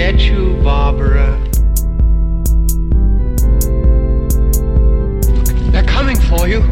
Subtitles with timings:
[0.00, 1.38] get you, Barbara.
[5.72, 6.62] They're coming for you.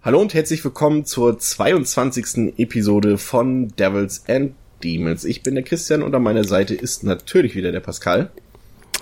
[0.00, 2.54] Hallo und herzlich willkommen zur 22.
[2.56, 5.26] Episode von Devils and Demons.
[5.26, 8.30] Ich bin der Christian und an meiner Seite ist natürlich wieder der Pascal.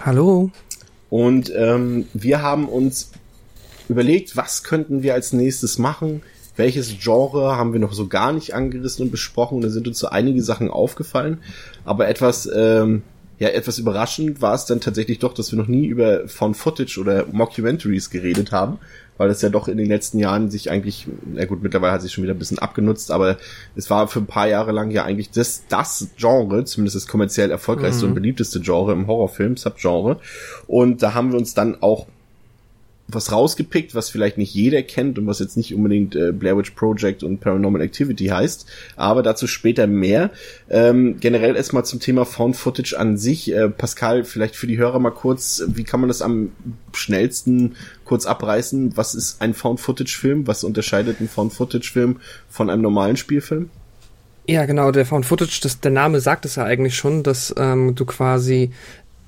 [0.00, 0.50] Hallo.
[1.08, 3.12] Und ähm, wir haben uns
[3.88, 6.22] überlegt, was könnten wir als nächstes machen?
[6.58, 9.60] Welches Genre haben wir noch so gar nicht angerissen und besprochen?
[9.60, 11.38] Da sind uns so einige Sachen aufgefallen.
[11.84, 13.02] Aber etwas, ähm,
[13.38, 16.98] ja, etwas überraschend war es dann tatsächlich doch, dass wir noch nie über Found Footage
[16.98, 18.78] oder Mockumentaries geredet haben,
[19.18, 22.10] weil das ja doch in den letzten Jahren sich eigentlich, na gut, mittlerweile hat sich
[22.10, 23.36] schon wieder ein bisschen abgenutzt, aber
[23.76, 27.52] es war für ein paar Jahre lang ja eigentlich das, das Genre, zumindest das kommerziell
[27.52, 28.10] erfolgreichste mhm.
[28.10, 30.18] und beliebteste Genre im Horrorfilm, Subgenre.
[30.66, 32.08] Und da haben wir uns dann auch
[33.08, 36.72] was rausgepickt, was vielleicht nicht jeder kennt und was jetzt nicht unbedingt äh, Blair Witch
[36.72, 40.30] Project und Paranormal Activity heißt, aber dazu später mehr.
[40.68, 43.50] Ähm, generell erstmal zum Thema Found Footage an sich.
[43.52, 46.52] Äh, Pascal, vielleicht für die Hörer mal kurz, wie kann man das am
[46.92, 48.96] schnellsten kurz abreißen?
[48.96, 50.46] Was ist ein Found Footage Film?
[50.46, 53.70] Was unterscheidet ein Found Footage Film von einem normalen Spielfilm?
[54.46, 57.94] Ja, genau, der Found Footage, das, der Name sagt es ja eigentlich schon, dass ähm,
[57.94, 58.70] du quasi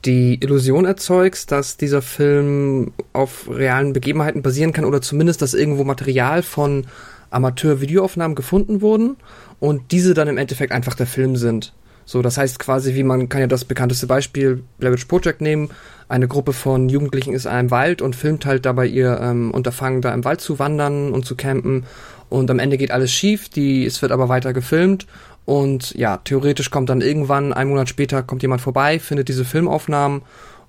[0.05, 5.85] die Illusion erzeugst, dass dieser Film auf realen Begebenheiten basieren kann oder zumindest, dass irgendwo
[5.85, 6.87] Material von
[7.31, 9.17] Amateur-Videoaufnahmen gefunden wurden
[9.61, 11.73] und diese dann im Endeffekt einfach der Film sind.
[12.07, 15.71] So, das heißt quasi, wie man kann ja das bekannteste Beispiel Blair Witch Project nehmen.
[16.09, 20.01] Eine Gruppe von Jugendlichen ist in einem Wald und filmt halt dabei ihr ähm, Unterfangen,
[20.01, 21.85] da im Wald zu wandern und zu campen.
[22.29, 25.07] Und am Ende geht alles schief, die, es wird aber weiter gefilmt
[25.45, 30.23] und ja, theoretisch kommt dann irgendwann, ein Monat später, kommt jemand vorbei, findet diese Filmaufnahmen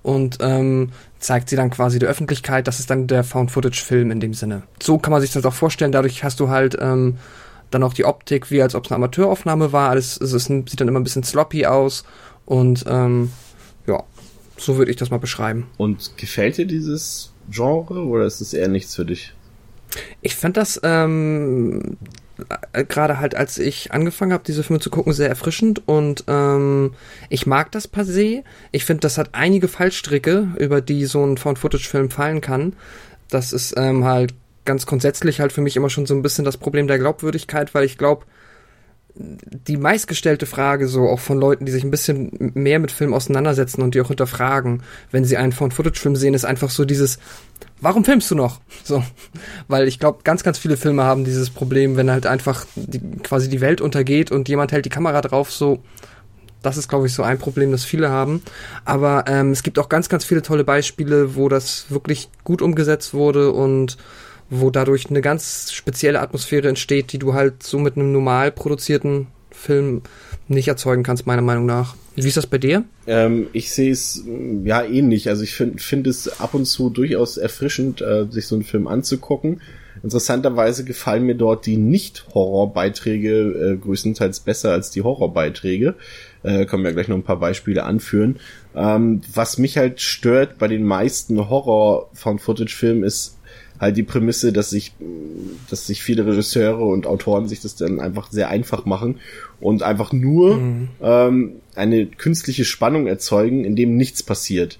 [0.04, 2.68] und ähm, zeigt sie dann quasi der Öffentlichkeit.
[2.68, 4.64] Das ist dann der Found-Footage-Film in dem Sinne.
[4.82, 5.92] So kann man sich das auch vorstellen.
[5.92, 7.18] Dadurch hast du halt ähm,
[7.70, 9.90] dann auch die Optik, wie als ob es eine Amateuraufnahme war.
[9.90, 12.04] Alles es ist sieht dann immer ein bisschen sloppy aus
[12.46, 13.32] und ähm,
[13.88, 14.04] ja,
[14.58, 15.68] so würde ich das mal beschreiben.
[15.78, 19.34] Und gefällt dir dieses Genre oder ist es eher nichts für dich?
[20.22, 21.98] Ich fand das ähm,
[22.31, 22.31] äh,
[22.88, 26.94] gerade halt, als ich angefangen habe, diese Filme zu gucken, sehr erfrischend und ähm,
[27.30, 28.44] ich mag das per se.
[28.72, 32.74] Ich finde, das hat einige Fallstricke, über die so ein Found-Footage-Film fallen kann.
[33.30, 34.34] Das ist ähm, halt
[34.66, 37.86] ganz grundsätzlich halt für mich immer schon so ein bisschen das Problem der Glaubwürdigkeit, weil
[37.86, 38.26] ich glaube,
[39.16, 43.82] die meistgestellte Frage so auch von Leuten, die sich ein bisschen mehr mit Filmen auseinandersetzen
[43.82, 47.20] und die auch hinterfragen, wenn sie einen Found-Footage-Film sehen, ist einfach so dieses,
[47.82, 48.62] warum filmst du noch?
[48.84, 49.04] So,
[49.68, 53.50] weil ich glaube, ganz, ganz viele Filme haben dieses Problem, wenn halt einfach die, quasi
[53.50, 55.84] die Welt untergeht und jemand hält die Kamera drauf, so,
[56.62, 58.42] das ist, glaube ich, so ein Problem, das viele haben.
[58.86, 63.14] Aber ähm, es gibt auch ganz, ganz viele tolle Beispiele, wo das wirklich gut umgesetzt
[63.14, 63.98] wurde und
[64.52, 69.28] wo dadurch eine ganz spezielle Atmosphäre entsteht, die du halt so mit einem normal produzierten
[69.50, 70.02] Film
[70.50, 71.96] nicht erzeugen kannst, meiner Meinung nach.
[72.16, 72.84] Wie ist das bei dir?
[73.08, 75.30] Ähm, ich sehe es mm, ja ähnlich.
[75.30, 78.88] Also ich finde find es ab und zu durchaus erfrischend, äh, sich so einen Film
[78.88, 79.62] anzugucken.
[80.04, 85.96] Interessanterweise gefallen mir dort die Nicht-Horror-Beiträge äh, größtenteils besser als die Horror-Beiträge.
[86.44, 88.40] Äh, können wir gleich noch ein paar Beispiele anführen.
[88.76, 93.38] Ähm, was mich halt stört bei den meisten Horror-Found-Footage-Filmen ist
[93.82, 94.94] halt die Prämisse, dass sich,
[95.70, 99.20] dass sich viele Regisseure und Autoren sich das dann einfach sehr einfach machen
[99.60, 100.90] und einfach nur mhm.
[101.02, 104.78] ähm, eine künstliche Spannung erzeugen, in dem nichts passiert.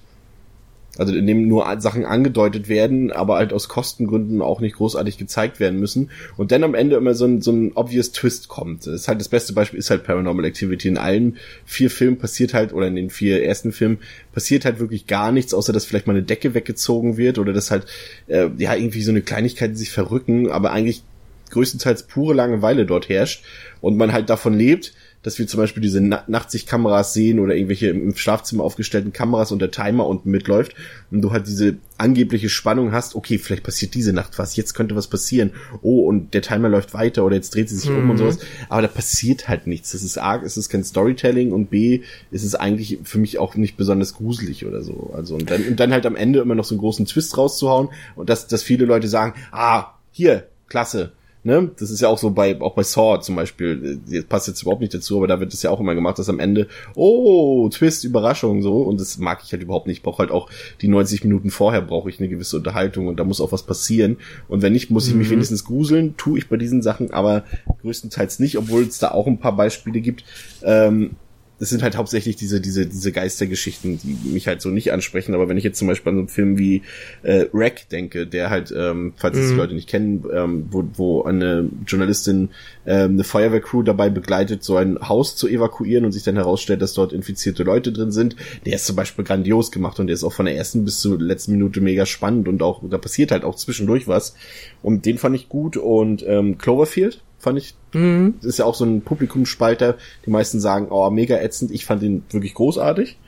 [0.98, 5.58] Also in dem nur Sachen angedeutet werden, aber halt aus Kostengründen auch nicht großartig gezeigt
[5.58, 6.10] werden müssen.
[6.36, 8.86] Und dann am Ende immer so ein, so ein obvious Twist kommt.
[8.86, 10.88] Das ist halt das beste Beispiel, ist halt Paranormal Activity.
[10.88, 13.98] In allen vier Filmen passiert halt, oder in den vier ersten Filmen
[14.34, 17.70] passiert halt wirklich gar nichts, außer dass vielleicht mal eine Decke weggezogen wird oder dass
[17.70, 17.86] halt,
[18.26, 21.04] äh, ja, irgendwie so eine Kleinigkeit, sich verrücken, aber eigentlich
[21.50, 23.44] größtenteils pure Langeweile dort herrscht
[23.80, 27.88] und man halt davon lebt, dass wir zum Beispiel diese Na Nachtsichtkameras sehen oder irgendwelche
[27.88, 30.74] im Schlafzimmer aufgestellten Kameras und der Timer unten mitläuft
[31.10, 34.96] und du halt diese angebliche Spannung hast, okay, vielleicht passiert diese Nacht was, jetzt könnte
[34.96, 35.52] was passieren,
[35.82, 37.98] oh, und der Timer läuft weiter oder jetzt dreht sie sich mhm.
[37.98, 38.18] um und mhm.
[38.18, 38.38] sowas,
[38.68, 39.92] aber da passiert halt nichts.
[39.92, 43.54] Das ist A, es ist kein Storytelling und B, ist es eigentlich für mich auch
[43.54, 45.12] nicht besonders gruselig oder so.
[45.14, 47.88] Also und dann, und dann halt am Ende immer noch so einen großen Twist rauszuhauen
[48.16, 51.12] und dass, dass viele Leute sagen, ah, hier, klasse,
[51.44, 54.62] ne, das ist ja auch so bei, auch bei Saw zum Beispiel, das passt jetzt
[54.62, 57.68] überhaupt nicht dazu, aber da wird es ja auch immer gemacht, dass am Ende, oh,
[57.68, 59.98] Twist, Überraschung, so, und das mag ich halt überhaupt nicht.
[59.98, 60.48] Ich brauche halt auch
[60.80, 64.18] die 90 Minuten vorher brauche ich eine gewisse Unterhaltung und da muss auch was passieren.
[64.48, 65.32] Und wenn nicht, muss ich mich mhm.
[65.32, 67.44] wenigstens gruseln, tue ich bei diesen Sachen, aber
[67.82, 70.24] größtenteils nicht, obwohl es da auch ein paar Beispiele gibt,
[70.62, 71.16] ähm,
[71.58, 75.34] das sind halt hauptsächlich diese, diese, diese Geistergeschichten, die mich halt so nicht ansprechen.
[75.34, 76.82] Aber wenn ich jetzt zum Beispiel an so einen Film wie
[77.22, 79.58] äh, Wreck denke, der halt, ähm, falls es die Mhm.
[79.58, 82.48] Leute nicht kennen, ähm, wo, wo eine Journalistin
[82.84, 86.94] ähm, eine Feuerwehrcrew dabei begleitet, so ein Haus zu evakuieren und sich dann herausstellt, dass
[86.94, 88.34] dort infizierte Leute drin sind,
[88.66, 91.20] der ist zum Beispiel grandios gemacht und der ist auch von der ersten bis zur
[91.20, 94.34] letzten Minute mega spannend und auch, da passiert halt auch zwischendurch was.
[94.82, 98.36] Und den fand ich gut und ähm, Cloverfield fand ich Mhm.
[98.38, 99.96] das ist ja auch so ein Publikumsspalter.
[100.24, 101.70] Die meisten sagen, oh, mega ätzend.
[101.70, 103.18] Ich fand den wirklich großartig.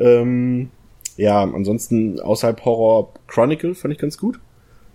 [0.00, 0.70] Ähm,
[1.16, 4.40] ja, ansonsten außerhalb Horror Chronicle fand ich ganz gut.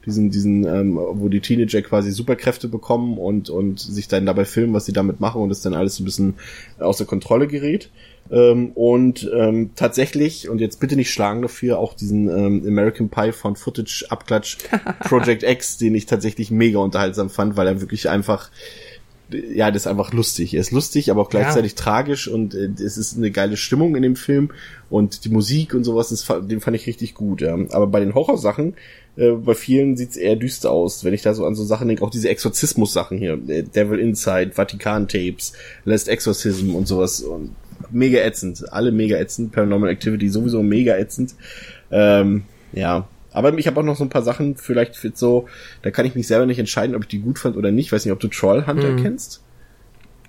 [0.06, 4.74] Diesen, diesen, ähm, wo die Teenager quasi Superkräfte bekommen und, und sich dann dabei filmen,
[4.74, 6.34] was sie damit machen und es dann alles so ein bisschen
[6.80, 7.90] außer Kontrolle gerät.
[8.32, 13.32] Ähm, und ähm, tatsächlich, und jetzt bitte nicht schlagen dafür, auch diesen ähm, American Pie
[13.32, 14.58] von Footage Abklatsch
[15.02, 18.50] Project X, den ich tatsächlich mega unterhaltsam fand, weil er wirklich einfach
[19.32, 20.54] ja, das ist einfach lustig.
[20.54, 21.78] Er ist lustig, aber auch gleichzeitig Ja.
[21.78, 24.52] tragisch und äh, es ist eine geile Stimmung in dem Film
[24.90, 27.42] und die Musik und sowas, das, den fand ich richtig gut.
[27.42, 27.58] Ja.
[27.72, 28.76] Aber bei den Horrorsachen,
[29.18, 31.04] äh, bei vielen sieht's eher düster aus.
[31.04, 34.52] Wenn ich da so an so Sachen denke, auch diese Exorzismus-Sachen hier, äh, Devil Inside,
[34.54, 35.54] Vatikan-Tapes,
[35.86, 37.56] Last Exorcism und sowas, und
[37.92, 38.72] mega ätzend.
[38.72, 39.52] Alle mega ätzend.
[39.52, 41.36] Paranormal Activity sowieso mega ätzend.
[41.92, 45.48] Ähm, ja, aber ich habe auch noch so ein paar Sachen, vielleicht für so,
[45.82, 47.92] da kann ich mich selber nicht entscheiden, ob ich die gut fand oder nicht.
[47.92, 49.04] weiß nicht, ob du Trollhunter Mhm.
[49.04, 49.44] kennst.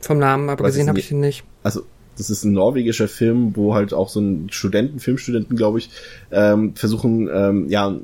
[0.00, 1.44] Vom Namen, aber Was gesehen ist habe ich ihn nicht.
[1.62, 1.82] Also,
[2.18, 5.90] das ist ein norwegischer Film, wo halt auch so ein Studenten, Filmstudenten, glaube ich,
[6.30, 7.94] ähm, versuchen, ähm, ja,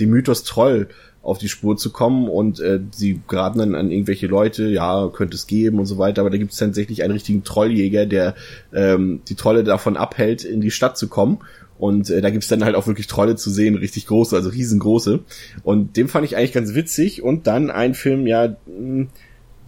[0.00, 0.88] dem Mythos Troll
[1.22, 5.34] auf die Spur zu kommen und äh, sie geraten dann an irgendwelche Leute, ja, könnte
[5.36, 8.36] es geben und so weiter, aber da gibt es tatsächlich einen richtigen Trolljäger, der
[8.72, 11.38] ähm, die Trolle davon abhält, in die Stadt zu kommen.
[11.78, 15.20] Und äh, da gibt's dann halt auch wirklich Trolle zu sehen, richtig große, also riesengroße.
[15.62, 17.22] Und den fand ich eigentlich ganz witzig.
[17.22, 18.56] Und dann ein Film, ja,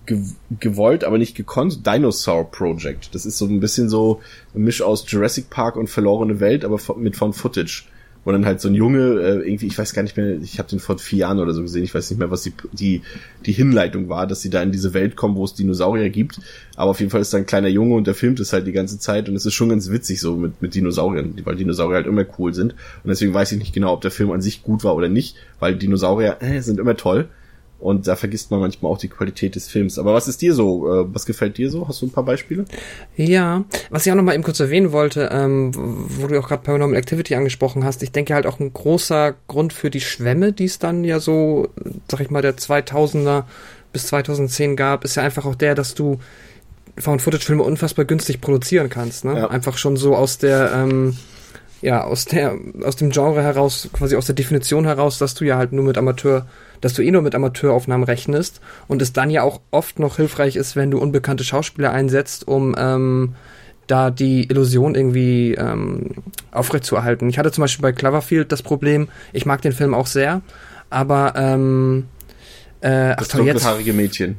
[0.06, 0.22] ge
[0.58, 3.14] gewollt, aber nicht gekonnt, Dinosaur Project.
[3.14, 4.20] Das ist so ein bisschen so
[4.54, 7.84] ein Misch aus Jurassic Park und Verlorene Welt, aber mit von Footage.
[8.24, 10.68] Wo dann halt so ein Junge, äh, irgendwie, ich weiß gar nicht mehr, ich habe
[10.68, 13.02] den vor vier Jahren oder so gesehen, ich weiß nicht mehr, was die, die,
[13.46, 16.40] die Hinleitung war, dass sie da in diese Welt kommen, wo es Dinosaurier gibt.
[16.76, 18.72] Aber auf jeden Fall ist da ein kleiner Junge und der filmt es halt die
[18.72, 22.06] ganze Zeit und es ist schon ganz witzig so mit, mit Dinosauriern, weil Dinosaurier halt
[22.06, 22.72] immer cool sind.
[22.72, 25.36] Und deswegen weiß ich nicht genau, ob der Film an sich gut war oder nicht,
[25.58, 27.28] weil Dinosaurier äh, sind immer toll.
[27.80, 29.98] Und da vergisst man manchmal auch die Qualität des Films.
[29.98, 30.92] Aber was ist dir so?
[30.92, 31.86] Äh, was gefällt dir so?
[31.86, 32.64] Hast du ein paar Beispiele?
[33.16, 36.62] Ja, was ich auch noch mal eben kurz erwähnen wollte, ähm, wo du auch gerade
[36.62, 40.64] Paranormal Activity angesprochen hast, ich denke halt auch ein großer Grund für die Schwämme, die
[40.64, 41.69] es dann ja so,
[42.10, 43.44] sag ich mal, der 2000er
[43.92, 46.19] bis 2010 gab, ist ja einfach auch der, dass du
[46.98, 49.38] Found-Footage-Filme unfassbar günstig produzieren kannst, ne?
[49.38, 49.50] Ja.
[49.50, 51.16] Einfach schon so aus der, ähm,
[51.80, 55.56] ja, aus der, aus dem Genre heraus, quasi aus der Definition heraus, dass du ja
[55.56, 56.46] halt nur mit Amateur,
[56.80, 60.56] dass du eh nur mit Amateuraufnahmen rechnest und es dann ja auch oft noch hilfreich
[60.56, 63.34] ist, wenn du unbekannte Schauspieler einsetzt, um ähm,
[63.86, 66.10] da die Illusion irgendwie ähm,
[66.52, 67.28] aufrechtzuerhalten.
[67.28, 70.42] Ich hatte zum Beispiel bei Cloverfield das Problem, ich mag den Film auch sehr,
[70.90, 72.06] aber ähm,
[72.80, 74.36] äh, ach Das jetzt dunkelhaarige Mädchen.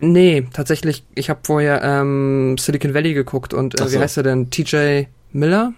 [0.00, 4.00] Nee, tatsächlich, ich habe vorher ähm, Silicon Valley geguckt und äh, Ach wie so.
[4.00, 4.50] heißt er denn?
[4.50, 5.74] TJ Miller?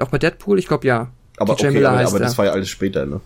[0.00, 0.58] Auch bei Deadpool?
[0.58, 1.08] Ich glaube ja.
[1.38, 3.20] Aber TJ okay, Miller aber, heißt aber das war ja alles später, ne?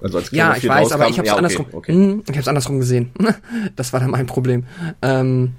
[0.00, 1.66] Also als Ja, ich weiß, aber ich habe es ja, okay, andersrum.
[1.72, 2.20] Okay.
[2.22, 3.10] Ich habe es andersrum gesehen.
[3.76, 4.64] das war dann mein Problem.
[5.02, 5.54] Ähm,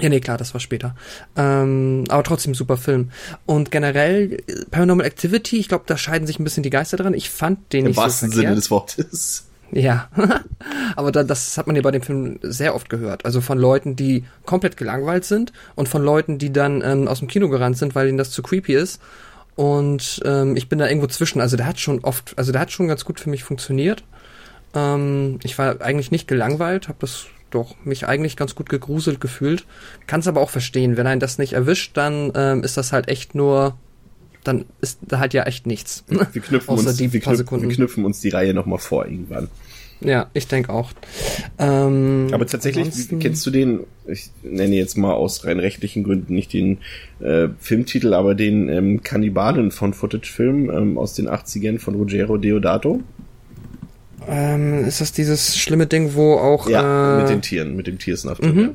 [0.00, 0.94] ja, nee, klar, das war später.
[1.36, 3.10] Ähm, aber trotzdem super Film.
[3.44, 7.14] Und generell äh, Paranormal Activity, ich glaube, da scheiden sich ein bisschen die Geister dran.
[7.14, 8.50] Ich fand den Im nicht wahrsten so verkehrt.
[8.50, 9.46] Sinne des Wortes.
[9.70, 10.08] Ja,
[10.96, 13.24] aber da, das hat man ja bei dem Film sehr oft gehört.
[13.24, 17.28] Also von Leuten, die komplett gelangweilt sind und von Leuten, die dann ähm, aus dem
[17.28, 19.00] Kino gerannt sind, weil ihnen das zu creepy ist.
[19.54, 21.40] Und ähm, ich bin da irgendwo zwischen.
[21.40, 24.04] Also der hat schon oft, also der hat schon ganz gut für mich funktioniert.
[24.74, 29.66] Ähm, ich war eigentlich nicht gelangweilt, habe das doch mich eigentlich ganz gut gegruselt gefühlt.
[30.06, 33.08] Kann es aber auch verstehen, wenn einen das nicht erwischt, dann ähm, ist das halt
[33.08, 33.76] echt nur,
[34.42, 36.04] dann ist da halt ja echt nichts.
[36.08, 37.68] Wir knüpfen, Außer uns, die wir, paar knüpfen, Sekunden.
[37.68, 39.48] wir knüpfen uns die Reihe nochmal vor irgendwann.
[40.04, 40.90] Ja, ich denke auch.
[41.58, 46.34] Ähm, Aber tatsächlich, ansonsten- kennst du den, ich nenne jetzt mal aus rein rechtlichen Gründen
[46.34, 46.78] nicht den
[47.20, 53.00] äh, Filmtitel, aber den ähm, Kannibalen von Footage-Film ähm, aus den 80ern von Ruggero Deodato?
[54.28, 57.98] Ähm, ist das dieses schlimme Ding, wo auch Ja, äh, mit den Tieren, mit dem
[57.98, 58.54] Tiersnuff drin.
[58.54, 58.70] mhm.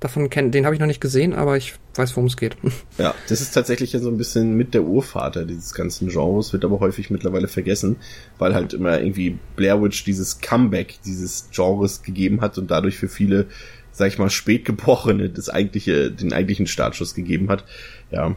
[0.00, 2.56] Davon kennt, den habe ich noch nicht gesehen, aber ich weiß, worum es geht.
[2.98, 6.64] Ja, das ist tatsächlich ja so ein bisschen mit der Urvater dieses ganzen Genres, wird
[6.64, 7.96] aber häufig mittlerweile vergessen,
[8.38, 13.08] weil halt immer irgendwie Blair Witch dieses Comeback dieses Genres gegeben hat und dadurch für
[13.08, 13.46] viele,
[13.92, 17.64] sag ich mal, Spätgeborene das eigentliche, den eigentlichen Startschuss gegeben hat.
[18.10, 18.34] Ja,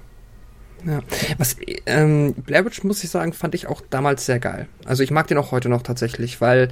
[0.85, 1.01] Ja.
[1.37, 4.67] Was ähm, Blair Witch muss ich sagen, fand ich auch damals sehr geil.
[4.85, 6.69] Also ich mag den auch heute noch tatsächlich, weil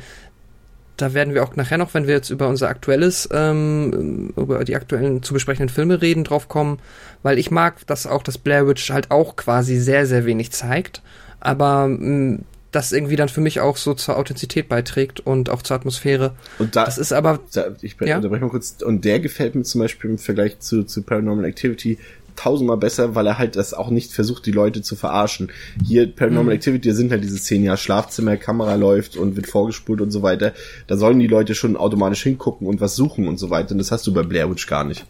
[1.02, 4.76] da werden wir auch nachher noch, wenn wir jetzt über unser aktuelles, ähm, über die
[4.76, 6.80] aktuellen zu besprechenden Filme reden, drauf kommen,
[7.24, 11.02] weil ich mag, dass auch das Blair Witch halt auch quasi sehr, sehr wenig zeigt,
[11.40, 15.64] aber mh, mm, das irgendwie dann für mich auch so zur Authentizität beiträgt und auch
[15.64, 16.36] zur Atmosphäre.
[16.60, 18.18] Und da, das ist aber, da, ich ja?
[18.18, 21.98] unterbreche mal kurz, und der gefällt mir zum Beispiel im Vergleich zu, zu Paranormal Activity
[22.40, 25.52] tausendmal besser, weil er halt das auch nicht versucht, die Leute zu verarschen.
[25.86, 26.58] Hier Paranormal mhm.
[26.58, 30.54] Activity sind halt diese Szenen, ja, Schlafzimmer, Kamera läuft und wird vorgespult und so weiter.
[30.88, 33.72] Da sollen die Leute schon automatisch hingucken und was suchen und so weiter.
[33.74, 35.06] Und das hast du bei Blair Witch gar nicht.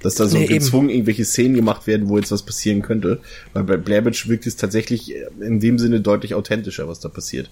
[0.00, 0.98] Dass da so nee, gezwungen eben.
[0.98, 3.20] irgendwelche Szenen gemacht werden, wo jetzt was passieren könnte.
[3.52, 7.50] Weil bei Blair Witch wirkt es tatsächlich in dem Sinne deutlich authentischer, was da passiert.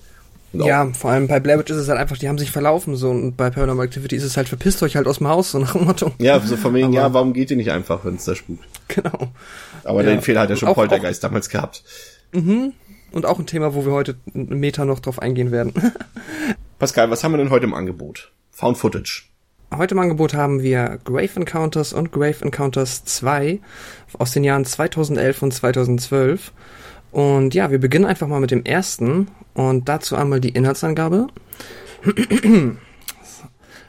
[0.62, 3.10] Ja, vor allem bei Blair Witch ist es halt einfach, die haben sich verlaufen so
[3.10, 5.72] und bei Paranormal Activity ist es halt, verpisst euch halt aus dem Haus, so nach
[5.72, 6.12] dem Motto.
[6.18, 8.64] Ja, so von wegen, ja, warum geht ihr nicht einfach, wenn es da spukt?
[8.88, 9.32] Genau.
[9.82, 10.10] Aber ja.
[10.10, 11.82] den Fehler hat ja schon auch, Poltergeist auch, damals gehabt.
[12.32, 12.72] Mhm.
[13.12, 15.72] Und auch ein Thema, wo wir heute einen Meter noch drauf eingehen werden.
[16.78, 18.32] Pascal, was haben wir denn heute im Angebot?
[18.50, 19.24] Found Footage.
[19.76, 23.60] Heute im Angebot haben wir Grave Encounters und Grave Encounters 2
[24.18, 26.52] aus den Jahren 2011 und 2012.
[27.14, 31.28] Und ja, wir beginnen einfach mal mit dem ersten und dazu einmal die Inhaltsangabe.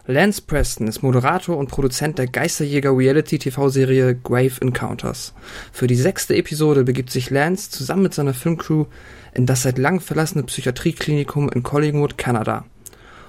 [0.05, 5.33] Lance Preston ist Moderator und Produzent der Geisterjäger-Reality-TV-Serie Grave Encounters.
[5.71, 8.85] Für die sechste Episode begibt sich Lance zusammen mit seiner Filmcrew
[9.33, 12.65] in das seit langem verlassene Psychiatrieklinikum in Collingwood, Kanada.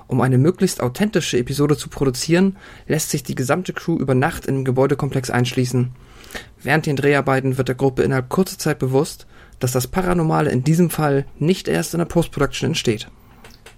[0.08, 4.56] Um eine möglichst authentische Episode zu produzieren, lässt sich die gesamte Crew über Nacht in
[4.56, 5.92] den Gebäudekomplex einschließen.
[6.62, 9.26] Während den Dreharbeiten wird der Gruppe innerhalb kurzer Zeit bewusst,
[9.58, 13.08] dass das Paranormale in diesem Fall nicht erst in der Post-Production entsteht.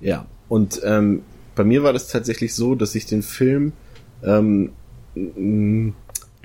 [0.00, 1.22] Ja, und ähm,
[1.54, 3.72] bei mir war das tatsächlich so, dass ich den Film
[4.22, 4.70] ähm,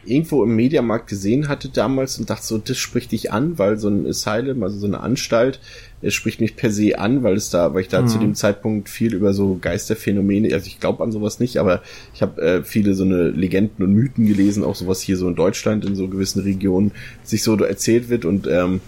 [0.06, 3.88] irgendwo im Mediamarkt gesehen hatte damals und dachte so, das spricht dich an, weil so
[3.88, 5.60] ein Asylum, also so eine Anstalt,
[6.02, 8.08] es spricht mich per se an, weil es da, weil ich da mhm.
[8.08, 11.82] zu dem Zeitpunkt viel über so Geisterphänomene, also ich glaube an sowas nicht, aber
[12.14, 15.36] ich habe äh, viele so eine Legenden und Mythen gelesen, auch sowas hier so in
[15.36, 16.92] Deutschland in so gewissen Regionen
[17.24, 18.82] sich so erzählt wird und ähm,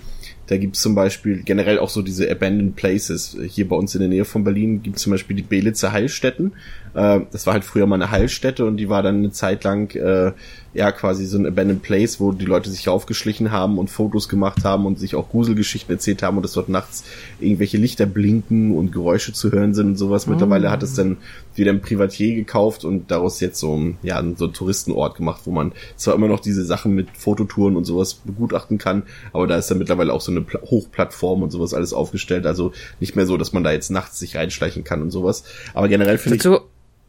[0.47, 3.37] da gibt's zum Beispiel generell auch so diese Abandoned Places.
[3.47, 6.53] Hier bei uns in der Nähe von Berlin gibt's zum Beispiel die Belitzer Heilstätten.
[6.93, 9.93] Äh, das war halt früher mal eine Heilstätte und die war dann eine Zeit lang
[9.95, 10.33] äh,
[10.75, 14.65] ja quasi so ein Abandoned Place, wo die Leute sich raufgeschlichen haben und Fotos gemacht
[14.65, 17.05] haben und sich auch Gruselgeschichten erzählt haben und dass dort nachts
[17.39, 20.27] irgendwelche Lichter blinken und Geräusche zu hören sind und sowas.
[20.27, 21.15] Mittlerweile hat es dann
[21.55, 25.51] wieder ein Privatier gekauft und daraus jetzt so ein, ja, so ein Touristenort gemacht, wo
[25.51, 29.71] man zwar immer noch diese Sachen mit Fototouren und sowas begutachten kann, aber da ist
[29.71, 32.45] dann mittlerweile auch so eine Hochplattform und sowas alles aufgestellt.
[32.45, 35.45] Also nicht mehr so, dass man da jetzt nachts sich reinschleichen kann und sowas.
[35.73, 36.61] Aber generell finde ich.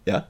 [0.06, 0.28] Ja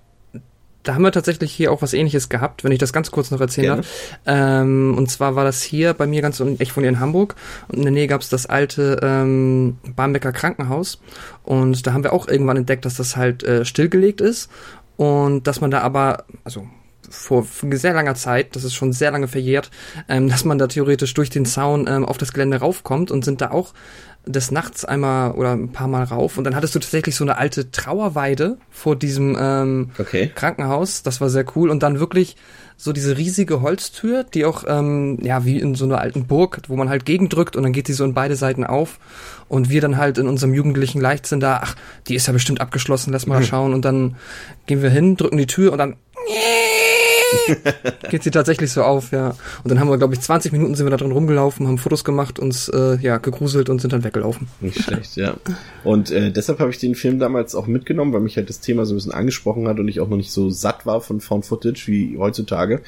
[0.87, 3.41] da haben wir tatsächlich hier auch was ähnliches gehabt, wenn ich das ganz kurz noch
[3.41, 3.87] erzählen darf.
[4.25, 7.35] Ähm, und zwar war das hier bei mir ganz, ich wohne hier in Hamburg.
[7.69, 11.01] Und in der Nähe gab es das alte ähm, Barmbecker Krankenhaus.
[11.43, 14.49] Und da haben wir auch irgendwann entdeckt, dass das halt äh, stillgelegt ist.
[14.97, 16.67] Und dass man da aber, also
[17.11, 19.71] vor sehr langer Zeit, das ist schon sehr lange verjährt,
[20.09, 23.41] ähm, dass man da theoretisch durch den Zaun ähm, auf das Gelände raufkommt und sind
[23.41, 23.75] da auch
[24.27, 27.39] des Nachts einmal oder ein paar Mal rauf und dann hattest du tatsächlich so eine
[27.39, 30.31] alte Trauerweide vor diesem ähm, okay.
[30.35, 31.05] Krankenhaus.
[31.05, 32.37] Das war sehr cool und dann wirklich
[32.77, 36.77] so diese riesige Holztür, die auch ähm, ja wie in so einer alten Burg, wo
[36.77, 38.99] man halt gegendrückt und dann geht die so in beide Seiten auf
[39.49, 41.77] und wir dann halt in unserem jugendlichen Leichtsinn da, ach,
[42.09, 43.45] die ist ja bestimmt abgeschlossen, lass mal mhm.
[43.45, 44.17] schauen und dann
[44.67, 45.97] gehen wir hin, drücken die Tür und dann
[48.11, 49.31] geht sie tatsächlich so auf, ja.
[49.63, 52.05] Und dann haben wir, glaube ich, 20 Minuten sind wir da drin rumgelaufen, haben Fotos
[52.05, 54.49] gemacht, uns äh, ja gegruselt und sind dann weggelaufen.
[54.61, 55.37] Nicht schlecht, ja.
[55.85, 58.87] Und äh, deshalb habe ich den Film damals auch mitgenommen, weil mich halt das Thema
[58.87, 61.47] so ein bisschen angesprochen hat und ich auch noch nicht so satt war von Found
[61.47, 62.83] Footage wie heutzutage.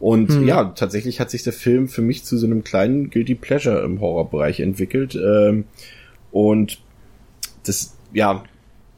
[0.00, 0.46] Und hm.
[0.46, 4.00] ja, tatsächlich hat sich der Film für mich zu so einem kleinen Guilty Pleasure im
[4.00, 5.14] Horrorbereich entwickelt.
[5.14, 5.64] Ähm,
[6.30, 6.80] und
[7.64, 8.44] das, ja,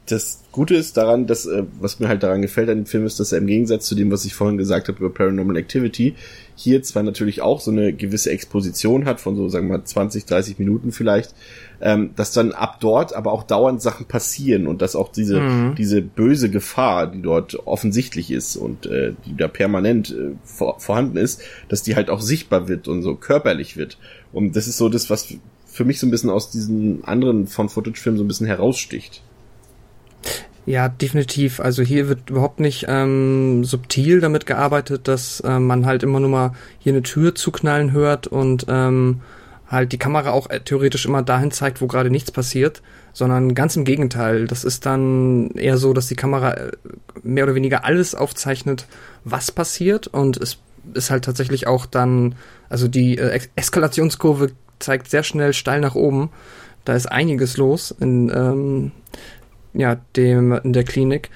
[0.07, 3.19] das Gute ist daran, dass, äh, was mir halt daran gefällt an dem Film ist,
[3.19, 6.15] dass er im Gegensatz zu dem, was ich vorhin gesagt habe über Paranormal Activity,
[6.55, 10.25] hier zwar natürlich auch so eine gewisse Exposition hat von so, sagen wir mal, 20,
[10.25, 11.35] 30 Minuten vielleicht,
[11.79, 15.75] ähm, dass dann ab dort aber auch dauernd Sachen passieren und dass auch diese, mhm.
[15.75, 21.17] diese böse Gefahr, die dort offensichtlich ist und äh, die da permanent äh, vor, vorhanden
[21.17, 23.99] ist, dass die halt auch sichtbar wird und so körperlich wird.
[24.33, 25.35] Und das ist so das, was
[25.67, 29.21] für mich so ein bisschen aus diesen anderen von Footage-Filmen so ein bisschen heraussticht.
[30.67, 31.61] Ja, definitiv.
[31.61, 36.29] Also hier wird überhaupt nicht ähm, subtil damit gearbeitet, dass äh, man halt immer nur
[36.29, 39.21] mal hier eine Tür zuknallen hört und ähm,
[39.69, 42.81] halt die Kamera auch äh, theoretisch immer dahin zeigt, wo gerade nichts passiert,
[43.13, 44.45] sondern ganz im Gegenteil.
[44.45, 46.71] Das ist dann eher so, dass die Kamera äh,
[47.23, 48.87] mehr oder weniger alles aufzeichnet,
[49.23, 50.57] was passiert und es
[50.93, 52.35] ist halt tatsächlich auch dann,
[52.67, 56.29] also die äh, Eskalationskurve zeigt sehr schnell steil nach oben.
[56.83, 58.91] Da ist einiges los in, ähm,
[59.77, 61.29] ja, dem, in der Klinik.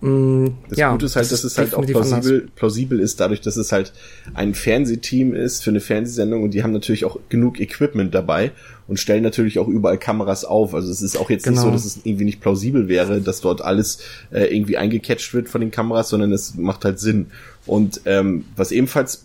[0.00, 3.40] Mm, Das ja, Gute ist halt, das dass es halt auch plausibel, plausibel ist, dadurch,
[3.40, 3.92] dass es halt
[4.34, 8.50] ein Fernsehteam ist für eine Fernsehsendung und die haben natürlich auch genug Equipment dabei
[8.86, 10.74] und stellen natürlich auch überall Kameras auf.
[10.74, 11.68] Also es ist auch jetzt nicht Genau.
[11.68, 15.62] so, dass es irgendwie nicht plausibel wäre, dass dort alles äh, irgendwie eingecatcht wird von
[15.62, 17.26] den Kameras, sondern es macht halt Sinn.
[17.64, 19.24] Und ähm, was ebenfalls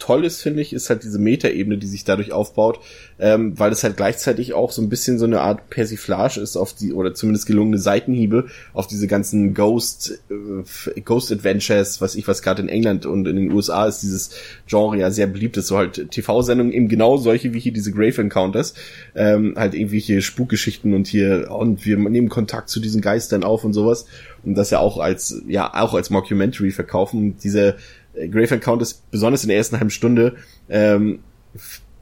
[0.00, 2.80] toll ist, finde ich, ist halt diese Metaebene, die sich dadurch aufbaut,
[3.20, 6.72] ähm, weil es halt gleichzeitig auch so ein bisschen so eine Art Persiflage ist auf
[6.72, 12.42] die, oder zumindest gelungene Seitenhiebe auf diese ganzen Ghost, äh, Ghost Adventures, was ich, was
[12.42, 14.30] gerade in England und in den USA ist dieses
[14.66, 18.22] Genre ja sehr beliebt ist, so halt TV-Sendungen eben genau solche wie hier diese Grave
[18.22, 18.74] Encounters,
[19.14, 23.74] ähm, halt irgendwelche Spukgeschichten und hier, und wir nehmen Kontakt zu diesen Geistern auf und
[23.74, 24.06] sowas
[24.44, 27.36] und das ja auch als, ja, auch als Mockumentary verkaufen.
[27.42, 27.76] Diese
[28.20, 30.36] äh, Grave Encounters, besonders in der ersten halben Stunde,
[30.68, 31.20] ähm,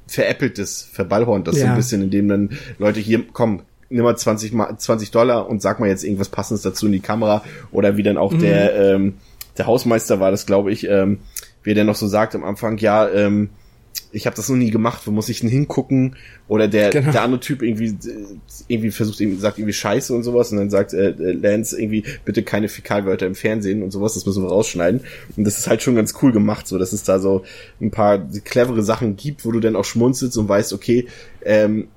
[0.07, 1.71] veräppelt es, verballhornt das so Ja.
[1.71, 5.81] ein bisschen, indem dann Leute hier, komm, nimm mal 20, mal 20 Dollar und sag
[5.81, 9.15] mal jetzt irgendwas Passendes dazu in die Kamera oder wie dann auch der, ähm,
[9.57, 11.19] der Hausmeister war das, glaube ich, ähm,
[11.63, 13.51] wie der noch so sagt am Anfang, ja, ähm,
[14.11, 16.17] ich habe das noch nie gemacht, wo muss ich denn hingucken?
[16.49, 17.13] Oder der, Genau.
[17.13, 17.95] der andere Typ irgendwie,
[18.67, 22.05] irgendwie versucht, irgendwie, sagt irgendwie Scheiße und sowas und dann sagt äh, äh, Lance irgendwie,
[22.25, 25.03] bitte keine Fäkalwörter im Fernsehen und sowas, das müssen wir rausschneiden.
[25.37, 27.45] Und das ist halt schon ganz cool gemacht, so dass es da so
[27.81, 31.07] ein paar clevere Sachen gibt, wo du dann auch schmunzelst und weißt, okay,
[31.45, 31.89] ähm,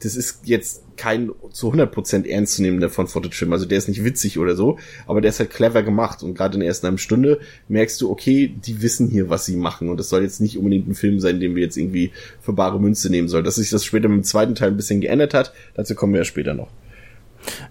[0.00, 3.52] das ist jetzt kein zu 100% ernstzunehmender von Footage-Film.
[3.52, 6.22] Also der ist nicht witzig oder so, aber der ist halt clever gemacht.
[6.22, 9.56] Und gerade in der ersten halben Stunde merkst du, okay, die wissen hier, was sie
[9.56, 9.88] machen.
[9.88, 12.80] Und das soll jetzt nicht unbedingt ein Film sein, den wir jetzt irgendwie für bare
[12.80, 13.44] Münze nehmen sollen.
[13.44, 16.20] Dass sich das später mit dem zweiten Teil ein bisschen geändert hat, dazu kommen wir
[16.20, 16.68] ja später noch.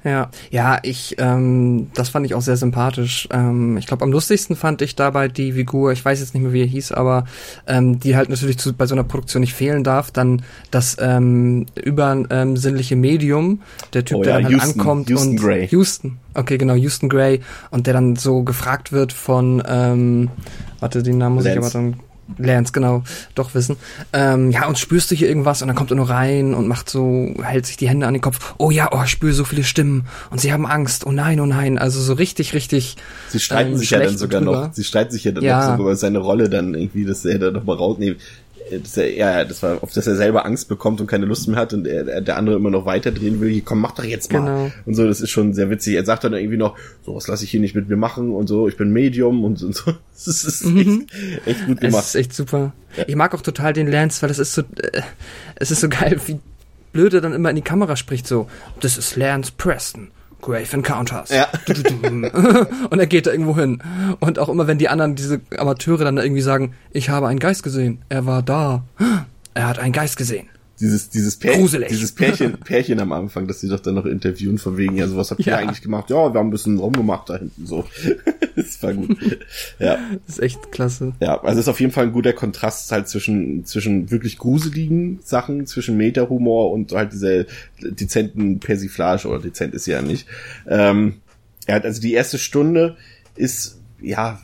[0.03, 3.27] Ja, ja, ich, ähm, das fand ich auch sehr sympathisch.
[3.31, 6.53] Ähm, ich glaube, am lustigsten fand ich dabei die Figur, ich weiß jetzt nicht mehr,
[6.53, 7.25] wie er hieß, aber
[7.67, 11.65] ähm, die halt natürlich zu, bei so einer Produktion nicht fehlen darf, dann das ähm,
[11.75, 13.61] übersinnliche Medium,
[13.93, 15.67] der Typ, Oh der ja, dann halt Houston, ankommt Houston und Gray.
[15.67, 17.41] Houston, okay, genau, Houston Gray
[17.71, 20.29] und der dann so gefragt wird von, ähm,
[20.79, 21.77] warte, den Namen muss ich Lance.
[21.77, 21.99] aber dann
[22.37, 23.03] Lance, genau,
[23.35, 23.77] doch wissen.
[24.11, 25.61] Ähm, ja, und spürst du hier irgendwas?
[25.61, 28.21] Und dann kommt er nur rein und macht so, hält sich die Hände an den
[28.21, 28.55] Kopf.
[28.57, 30.07] Oh ja, oh, ich spüre so viele Stimmen.
[30.31, 31.05] Und sie haben Angst.
[31.05, 31.77] Oh nein, oh nein.
[31.77, 32.95] Also so richtig, richtig.
[33.29, 34.67] Sie streiten ähm, sich ja dann sogar drüber.
[34.67, 35.57] noch, sie streiten sich ja dann Ja.
[35.59, 38.15] noch sogar über seine Rolle dann irgendwie, dass er da noch mal raus, nee,
[38.71, 41.57] dass er, ja, das war, auf dass er selber Angst bekommt und keine Lust mehr
[41.57, 44.39] hat und er, der andere immer noch weiterdrehen will, hier, komm, mach doch jetzt mal.
[44.39, 44.71] Genau.
[44.85, 45.95] Und so, das ist schon sehr witzig.
[45.95, 48.47] Er sagt dann irgendwie noch, so, was lasse ich hier nicht mit mir machen und
[48.47, 49.93] so, ich bin Medium und, und so.
[50.15, 51.11] Das ist echt,
[51.45, 52.05] echt gut gemacht.
[52.05, 52.71] ist echt super.
[53.05, 55.01] Ich mag auch total den Lance, weil das ist so, äh,
[55.55, 56.39] es ist so geil, wie
[56.93, 58.47] blöd er dann immer in die Kamera spricht, so,
[58.79, 60.07] das ist Lance Preston.
[60.45, 61.31] Grave Encounters.
[61.31, 61.47] Ja.
[62.91, 63.81] Und er geht da irgendwo hin.
[64.19, 67.63] Und auch immer, wenn die anderen, diese Amateure dann irgendwie sagen, ich habe einen Geist
[67.63, 68.03] gesehen.
[68.09, 68.83] Er war da.
[69.57, 70.49] Er hat einen Geist gesehen.
[70.79, 71.87] Dieses, dieses Pärchen, Gruselig.
[71.87, 75.15] dieses Pärchen, Pärchen am Anfang, dass sie doch dann noch interviewen von wegen, ja, so
[75.15, 75.57] was habt ihr Ja.
[75.57, 76.09] eigentlich gemacht?
[76.09, 77.85] Ja, wir haben ein bisschen rumgemacht da hinten, so.
[78.55, 79.17] das war gut.
[79.79, 79.97] Ja.
[80.25, 81.13] Das ist echt klasse.
[81.21, 85.65] Ja, also ist auf jeden Fall ein guter Kontrast halt zwischen, zwischen wirklich gruseligen Sachen,
[85.65, 87.45] zwischen Meta-Humor und halt dieser
[87.81, 90.27] dezenten Persiflage, oder dezent ist sie ja nicht.
[90.67, 91.15] Ähm,
[91.67, 92.97] er hat also die erste Stunde
[93.35, 94.39] ist, ja,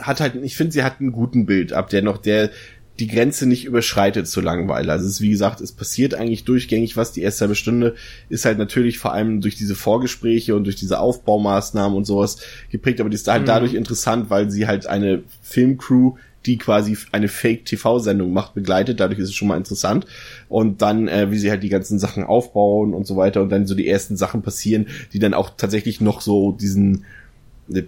[0.00, 2.50] hat halt, ich finde, sie hat einen guten Bild ab, der noch der
[2.98, 4.92] die Grenze nicht überschreitet zur Langeweile.
[4.92, 7.12] Also es ist, wie gesagt, es passiert eigentlich durchgängig was.
[7.12, 7.94] Die erste halbe Stunde
[8.28, 12.38] ist halt natürlich vor allem durch diese Vorgespräche und durch diese Aufbaumaßnahmen und sowas
[12.70, 16.14] geprägt, aber die ist halt dadurch interessant, weil sie halt eine Filmcrew
[16.46, 19.00] die quasi eine Fake-TV-Sendung macht, begleitet.
[19.00, 20.06] Dadurch ist es schon mal interessant.
[20.48, 23.66] Und dann, äh, wie sie halt die ganzen Sachen aufbauen und so weiter und dann
[23.66, 27.04] so die ersten Sachen passieren, die dann auch tatsächlich noch so diesen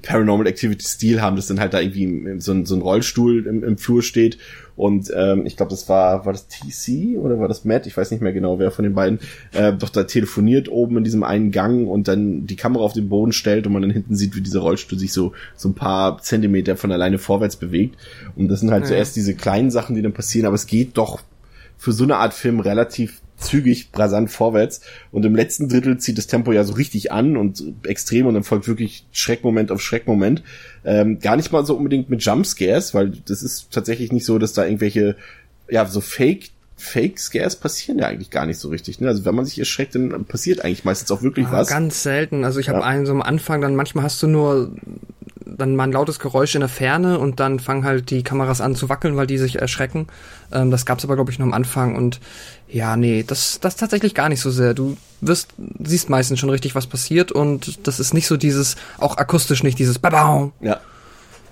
[0.03, 3.62] Paranormal Activity Stil haben, dass dann halt da irgendwie so ein, so ein Rollstuhl im,
[3.62, 4.38] im Flur steht
[4.75, 7.87] und ähm, ich glaube, das war war das TC oder war das Matt?
[7.87, 9.19] Ich weiß nicht mehr genau, wer von den beiden
[9.53, 13.09] äh, doch da telefoniert oben in diesem einen Gang und dann die Kamera auf den
[13.09, 16.19] Boden stellt und man dann hinten sieht, wie dieser Rollstuhl sich so so ein paar
[16.23, 17.97] Zentimeter von alleine vorwärts bewegt
[18.37, 18.88] und das sind halt Ja.
[18.91, 21.21] zuerst diese kleinen Sachen, die dann passieren, aber es geht doch
[21.77, 24.81] für so eine Art Film relativ zügig, brasant vorwärts.
[25.12, 28.42] Und im letzten Drittel zieht das Tempo ja so richtig an und extrem und dann
[28.44, 30.42] folgt wirklich Schreckmoment auf Schreckmoment.
[30.85, 34.53] Ähm, gar nicht mal so unbedingt mit Jumpscares, weil das ist tatsächlich nicht so, dass
[34.53, 35.16] da irgendwelche,
[35.70, 39.01] ja, so Fake Fake Scares passieren ja eigentlich gar nicht so richtig.
[39.01, 39.09] Ne?
[39.09, 41.68] Also wenn man sich erschreckt, dann passiert eigentlich meistens auch wirklich Ah, was.
[41.68, 42.44] Ganz selten.
[42.44, 42.85] Also ich habe Ja.
[42.85, 44.70] einen so am Anfang, dann manchmal hast du nur
[45.56, 48.74] dann mal ein lautes Geräusch in der Ferne und dann fangen halt die Kameras an
[48.74, 50.06] zu wackeln, weil die sich erschrecken.
[50.52, 52.20] Ähm, das gab's aber, glaube ich, nur am Anfang und
[52.68, 54.74] ja, nee, das, das tatsächlich gar nicht so sehr.
[54.74, 59.16] Du wirst, siehst meistens schon richtig, was passiert und das ist nicht so dieses, auch
[59.16, 60.52] akustisch nicht dieses Babau.
[60.61, 60.80] Ja.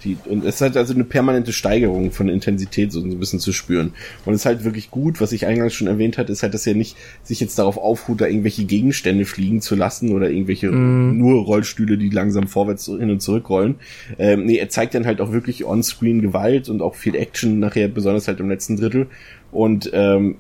[0.05, 3.93] Die, und es halt also eine permanente Steigerung von Intensität so ein bisschen zu spüren.
[4.25, 6.67] Und es ist halt wirklich gut, was ich eingangs schon erwähnt hatte, ist halt, dass
[6.67, 11.19] er nicht sich jetzt darauf aufruht, da irgendwelche Gegenstände fliegen zu lassen oder irgendwelche mm.
[11.19, 13.77] nur Rollstühle, die langsam vorwärts hin und zurück rollen.
[14.19, 17.89] Ähm, nee, er zeigt dann halt auch wirklich on-screen Gewalt und auch viel Action nachher,
[17.89, 19.07] besonders halt im letzten Drittel.
[19.53, 20.37] Und ähm,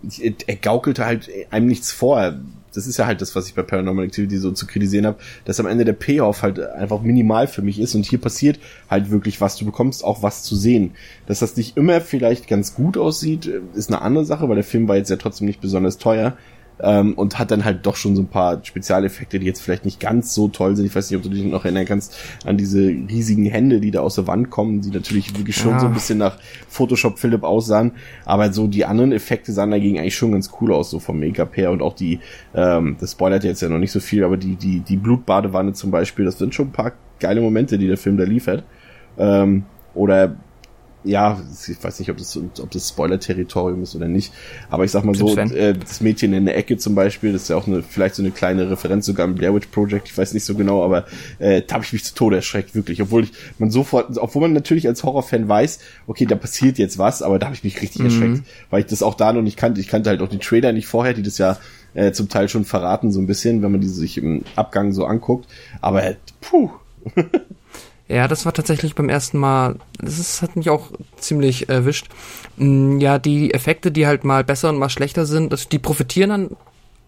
[0.47, 2.35] er gaukelte halt einem nichts vor
[2.77, 5.61] das ist ja halt das, was ich bei Paranormal Activity so zu kritisieren habe, dass
[5.61, 8.59] am Ende der Payoff halt einfach minimal für mich ist und hier passiert
[8.91, 9.57] halt wirklich was.
[9.57, 10.93] Du bekommst auch was zu sehen.
[11.27, 14.89] Dass das nicht immer vielleicht ganz gut aussieht, ist eine andere Sache, weil der Film
[14.89, 16.37] war jetzt ja trotzdem nicht besonders teuer
[16.81, 20.01] ähm, und hat dann halt doch schon so ein paar Spezialeffekte, die jetzt vielleicht nicht
[20.01, 20.87] ganz so toll sind.
[20.87, 24.01] Ich weiß nicht, ob du dich noch erinnern kannst an diese riesigen Hände, die da
[24.01, 25.81] aus der Wand kommen, die natürlich wirklich schon ja.
[25.81, 27.93] so ein bisschen nach Photoshop Philipp aussahen.
[28.25, 31.57] Aber so die anderen Effekte sahen dagegen eigentlich schon ganz cool aus, so vom Make-up
[31.57, 32.21] her und auch die,
[32.55, 35.91] ähm, das spoilert jetzt ja noch nicht so viel, aber die, die, die Blutbadewanne zum
[35.91, 38.65] Beispiel, das sind schon ein paar geile Momente, die der Film da liefert.
[39.19, 40.37] Ähm, oder
[41.05, 44.33] ja, ich weiß nicht, ob das, ob das Spoiler-Territorium ist oder nicht,
[44.71, 47.49] aber ich sag mal so, äh, das Mädchen in der Ecke zum Beispiel, das ist
[47.49, 50.35] ja auch eine, vielleicht so eine kleine Referenz sogar im Blair Witch Project, ich weiß
[50.35, 51.07] nicht so genau, aber
[51.39, 54.53] äh, da habe ich mich zu Tode erschreckt, wirklich, obwohl ich man sofort, obwohl man
[54.53, 58.01] natürlich als Horrorfan weiß, okay, da passiert jetzt was, aber da habe ich mich richtig
[58.01, 58.07] mhm.
[58.07, 59.81] erschreckt, weil ich das auch da noch nicht kannte.
[59.81, 61.59] Ich kannte halt auch die Trailer nicht vorher, die das ja
[61.95, 65.05] äh, zum Teil schon verraten, so ein bisschen, wenn man die sich im Abgang so
[65.07, 65.47] anguckt,
[65.81, 66.71] aber äh, puh.
[68.09, 72.09] Ja, das war tatsächlich beim ersten Mal, das ist, hat mich auch ziemlich erwischt.
[72.57, 76.31] Mm, ja, die Effekte, die halt mal besser und mal schlechter sind, das, die profitieren
[76.31, 76.51] dann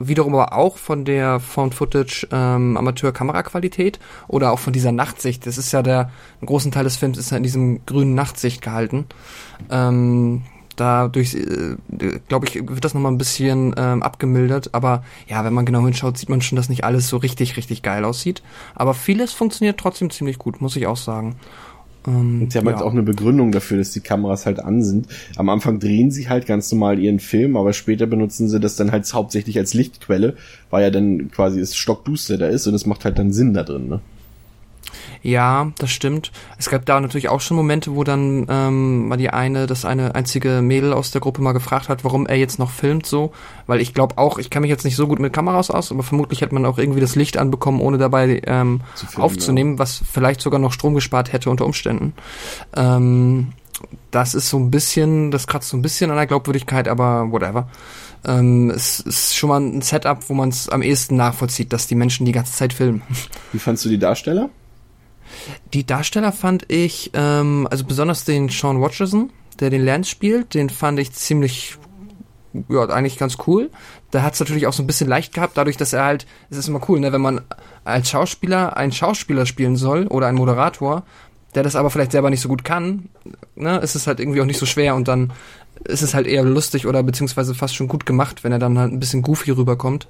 [0.00, 5.46] wiederum aber auch von der Found Footage ähm, Amateur Kameraqualität oder auch von dieser Nachtsicht.
[5.46, 8.62] Das ist ja der ein großen Teil des Films ist ja in diesem grünen Nachtsicht
[8.62, 9.06] gehalten.
[9.70, 10.42] Ähm,
[10.80, 11.76] dadurch, äh,
[12.28, 14.74] glaube ich, wird das nochmal ein bisschen ähm, abgemildert.
[14.74, 17.82] Aber ja, wenn man genau hinschaut, sieht man schon, dass nicht alles so richtig, richtig
[17.82, 18.42] geil aussieht.
[18.74, 21.36] Aber vieles funktioniert trotzdem ziemlich gut, muss ich auch sagen.
[22.06, 22.74] Ähm, und sie haben ja.
[22.74, 25.08] halt auch eine Begründung dafür, dass die Kameras halt an sind.
[25.36, 28.92] Am Anfang drehen sie halt ganz normal ihren Film, aber später benutzen sie das dann
[28.92, 30.36] halt hauptsächlich als Lichtquelle,
[30.70, 33.64] weil ja dann quasi es stockduster da ist und es macht halt dann Sinn da
[33.64, 34.00] drin, ne?
[35.22, 36.32] Ja, das stimmt.
[36.58, 40.14] Es gab da natürlich auch schon Momente, wo dann ähm, mal die eine, das eine
[40.14, 43.32] einzige Mädel aus der Gruppe mal gefragt hat, warum er jetzt noch filmt so.
[43.66, 46.02] Weil ich glaube auch, ich kenne mich jetzt nicht so gut mit Kameras aus, aber
[46.02, 49.78] vermutlich hätte man auch irgendwie das Licht anbekommen, ohne dabei ähm, filmen, aufzunehmen, ja.
[49.78, 52.14] was vielleicht sogar noch Strom gespart hätte unter Umständen.
[52.76, 53.52] Ähm,
[54.10, 57.68] das ist so ein bisschen, das kratzt so ein bisschen an der Glaubwürdigkeit, aber whatever.
[58.26, 61.94] Ähm, es ist schon mal ein Setup, wo man es am ehesten nachvollzieht, dass die
[61.94, 63.02] Menschen die ganze Zeit filmen.
[63.52, 64.50] Wie fandst du die Darsteller?
[65.74, 70.70] Die Darsteller fand ich, ähm, also besonders den Sean Watcherson, der den Lance spielt, den
[70.70, 71.76] fand ich ziemlich,
[72.68, 73.70] ja, eigentlich ganz cool.
[74.10, 76.56] Da hat es natürlich auch so ein bisschen leicht gehabt, dadurch, dass er halt, es
[76.56, 77.42] ist immer cool, ne, wenn man
[77.84, 81.04] als Schauspieler einen Schauspieler spielen soll oder einen Moderator,
[81.54, 83.08] der das aber vielleicht selber nicht so gut kann,
[83.56, 85.32] ne, ist es halt irgendwie auch nicht so schwer und dann
[85.84, 88.92] ist es halt eher lustig oder beziehungsweise fast schon gut gemacht, wenn er dann halt
[88.92, 90.08] ein bisschen goofy rüberkommt.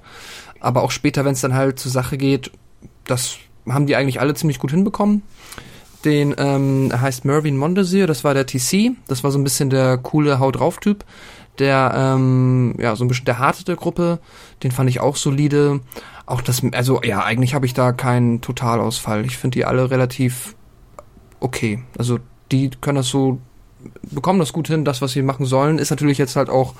[0.59, 2.51] Aber auch später, wenn es dann halt zur Sache geht,
[3.05, 5.23] das haben die eigentlich alle ziemlich gut hinbekommen.
[6.05, 9.97] Den ähm, heißt Mervyn Mondesir, das war der TC, das war so ein bisschen der
[9.97, 11.03] coole Haut drauf Typ.
[11.57, 14.19] Der ähm, ja so ein bisschen der harte der Gruppe,
[14.63, 15.81] den fand ich auch solide.
[16.25, 19.25] Auch das, also ja, eigentlich habe ich da keinen Totalausfall.
[19.25, 20.55] Ich finde die alle relativ
[21.41, 21.83] okay.
[21.97, 22.19] Also
[22.51, 23.39] die können das so,
[24.03, 24.85] bekommen das gut hin.
[24.85, 26.75] Das, was sie machen sollen, ist natürlich jetzt halt auch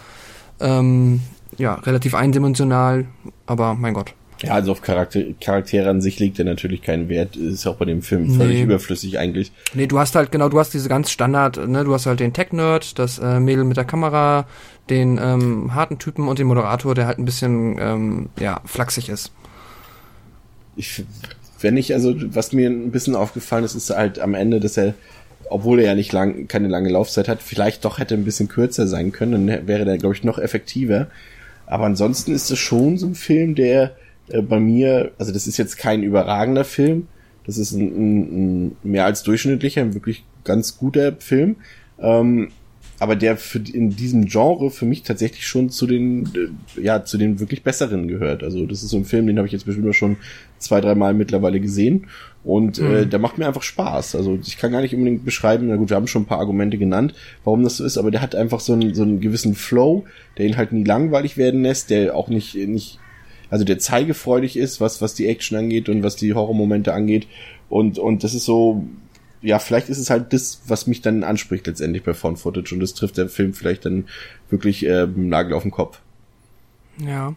[0.61, 1.21] ähm,
[1.57, 3.05] ja relativ eindimensional.
[3.47, 4.13] Aber mein Gott.
[4.41, 7.36] Ja, also auf Charakter Charaktere an sich legt er natürlich keinen Wert.
[7.36, 8.63] Ist auch bei dem Film völlig nee.
[8.63, 9.52] überflüssig eigentlich.
[9.73, 12.32] Nee, du hast halt, genau, du hast diese ganz Standard, ne, du hast halt den
[12.32, 14.47] Tech-Nerd, das äh, Mädel mit der Kamera,
[14.89, 19.32] den ähm, harten Typen und den Moderator, der halt ein bisschen, ähm, ja, flachsig ist.
[20.78, 21.04] Ich,
[21.60, 24.93] wenn ich, also, was mir ein bisschen aufgefallen ist, ist halt am Ende, dass er,
[25.49, 28.88] obwohl er ja nicht lang, keine lange Laufzeit hat, vielleicht doch hätte ein bisschen kürzer
[28.88, 31.08] sein können, dann wäre der, glaube ich, noch effektiver.
[31.65, 33.95] Aber ansonsten ist es schon so ein Film, der,
[34.29, 37.07] äh, bei mir, also das ist jetzt kein überragender Film,
[37.45, 41.57] das ist ein, ein, ein mehr als durchschnittlicher, ein wirklich ganz guter Film,
[41.99, 42.49] ähm,
[42.99, 47.17] aber der für, in diesem Genre für mich tatsächlich schon zu den, äh, ja, zu
[47.17, 48.43] den wirklich besseren gehört.
[48.43, 50.17] Also das ist so ein Film, den habe ich jetzt bestimmt schon
[50.57, 52.07] zwei, drei Mal mittlerweile gesehen
[52.43, 52.95] und äh, mhm.
[52.95, 54.15] äh, der macht mir einfach Spaß.
[54.15, 56.77] Also ich kann gar nicht unbedingt beschreiben, na gut, wir haben schon ein paar Argumente
[56.77, 57.13] genannt,
[57.43, 60.05] warum das so ist, aber der hat einfach so einen, so einen gewissen Flow,
[60.37, 62.99] der ihn halt nie langweilig werden lässt, der auch nicht, nicht
[63.49, 67.27] also der zeigefreudig ist, was, was die Action angeht und was die Horrormomente angeht.
[67.69, 68.85] Und, und das ist so,
[69.41, 72.79] ja, vielleicht ist es halt das, was mich dann anspricht letztendlich bei Found Footage und
[72.79, 74.05] das trifft der Film vielleicht dann
[74.49, 75.99] wirklich äh, Nagel auf den Kopf.
[76.97, 77.33] Ja.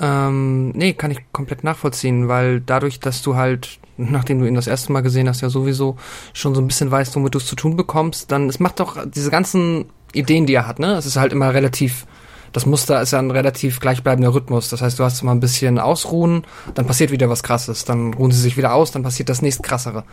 [0.00, 4.66] Ähm, nee, kann ich komplett nachvollziehen, weil dadurch, dass du halt, nachdem du ihn das
[4.66, 5.96] erste Mal gesehen hast, ja sowieso
[6.32, 9.06] schon so ein bisschen weißt, womit du es zu tun bekommst, dann, es macht doch
[9.06, 10.94] diese ganzen Ideen, die er hat, ne?
[10.94, 12.06] Es ist halt immer relativ,
[12.54, 14.68] das Muster ist ja ein relativ gleichbleibender Rhythmus.
[14.70, 18.30] Das heißt, du hast mal ein bisschen ausruhen, dann passiert wieder was krasses, dann ruhen
[18.30, 20.04] sie sich wieder aus, dann passiert das nächst krassere.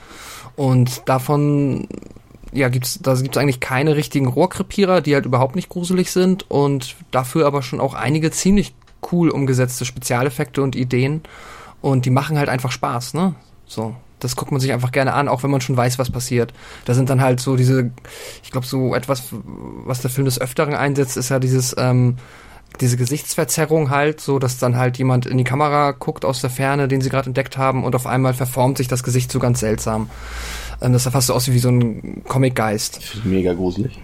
[0.56, 1.88] Und davon
[2.52, 6.96] ja, gibt's, da gibt's eigentlich keine richtigen Rohrkrepierer, die halt überhaupt nicht gruselig sind und
[7.12, 8.74] dafür aber schon auch einige ziemlich
[9.12, 11.22] cool umgesetzte Spezialeffekte und Ideen
[11.82, 13.36] und die machen halt einfach Spaß, ne?
[13.68, 16.54] So, das guckt man sich einfach gerne an, auch wenn man schon weiß, was passiert.
[16.86, 17.92] Da sind dann halt so diese,
[18.44, 22.18] ich glaube, so etwas, was der Film des Öfteren einsetzt, ist ja dieses, ähm,
[22.80, 26.88] diese Gesichtsverzerrung halt, so dass dann halt jemand in die Kamera guckt aus der Ferne,
[26.88, 30.10] den sie gerade entdeckt haben, und auf einmal verformt sich das Gesicht so ganz seltsam.
[30.82, 33.26] Ähm, das sah fast so aus wie so ein Comic-Geist.
[33.26, 34.00] Mega gruselig.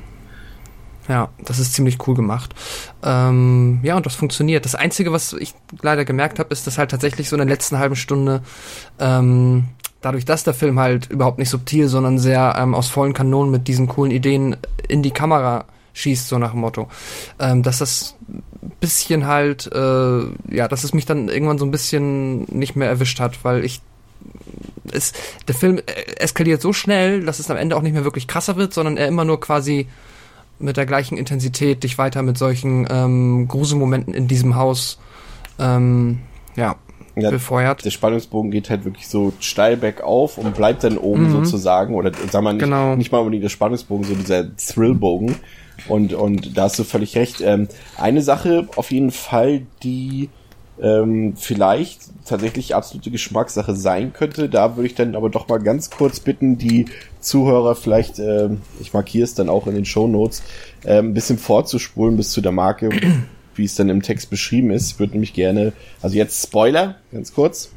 [1.08, 2.54] Ja, das ist ziemlich cool gemacht.
[3.02, 4.66] Ähm, ja, und das funktioniert.
[4.66, 7.80] Das Einzige, was ich leider gemerkt habe, ist, dass halt tatsächlich so in der letzten
[7.80, 8.42] halben Stunde,
[9.00, 9.68] ähm,
[10.02, 13.68] dadurch, dass der Film halt überhaupt nicht subtil, sondern sehr ähm, aus vollen Kanonen mit
[13.68, 14.58] diesen coolen Ideen
[14.88, 16.88] in die Kamera schießt, so nach dem Motto,
[17.40, 18.16] ähm, dass das
[18.80, 20.20] bisschen halt, äh,
[20.56, 23.82] ja, dass es mich dann irgendwann so ein bisschen nicht mehr erwischt hat, weil ich
[24.92, 25.14] es,
[25.48, 25.80] der Film
[26.18, 29.08] eskaliert so schnell, dass es am Ende auch nicht mehr wirklich krasser wird, sondern er
[29.08, 29.88] immer nur quasi
[30.60, 35.00] mit der gleichen Intensität dich weiter mit solchen ähm, Gruselmomenten in diesem Haus
[35.60, 36.20] ähm,
[36.56, 36.76] ja,
[37.22, 37.84] ja, befeuert.
[37.86, 41.32] Der Spannungsbogen geht halt wirklich so steil bergauf und bleibt dann oben mhm.
[41.32, 41.96] sozusagen.
[41.96, 42.96] Oder sagen wir nicht, genau.
[42.96, 45.36] nicht mal unbedingt der Spannungsbogen, so dieser Thrillbogen.
[45.88, 47.42] Und, und da hast du völlig recht.
[47.42, 50.30] Ähm, eine Sache auf jeden Fall, die
[50.82, 54.50] ähm, vielleicht tatsächlich absolute Geschmackssache sein könnte.
[54.50, 56.86] Da würde ich dann aber doch mal ganz kurz bitten, die
[57.20, 58.50] Zuhörer vielleicht, äh,
[58.80, 60.44] ich markiere es dann auch in den Show Notes,
[60.84, 62.90] äh, ein bisschen vorzuspulen bis zu der Marke,
[63.58, 64.92] wie es dann im Text beschrieben ist.
[64.92, 67.72] Ich würde nämlich gerne, also jetzt Spoiler, ganz kurz.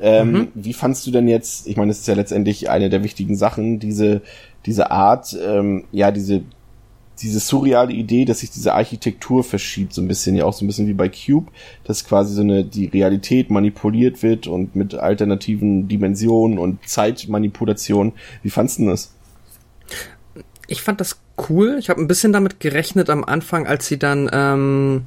[0.00, 0.48] Ähm, mhm.
[0.54, 3.78] Wie fandst du denn jetzt, ich meine, das ist ja letztendlich eine der wichtigen Sachen,
[3.78, 4.22] diese,
[4.66, 6.42] diese Art, ähm, ja, diese
[7.22, 10.66] diese surreale Idee, dass sich diese Architektur verschiebt, so ein bisschen, ja auch so ein
[10.66, 11.50] bisschen wie bei Cube,
[11.84, 18.12] dass quasi so eine, die Realität manipuliert wird und mit alternativen Dimensionen und Zeitmanipulation.
[18.42, 19.14] Wie fandst du das?
[20.66, 21.76] Ich fand das cool.
[21.78, 25.06] Ich habe ein bisschen damit gerechnet am Anfang, als sie dann ähm,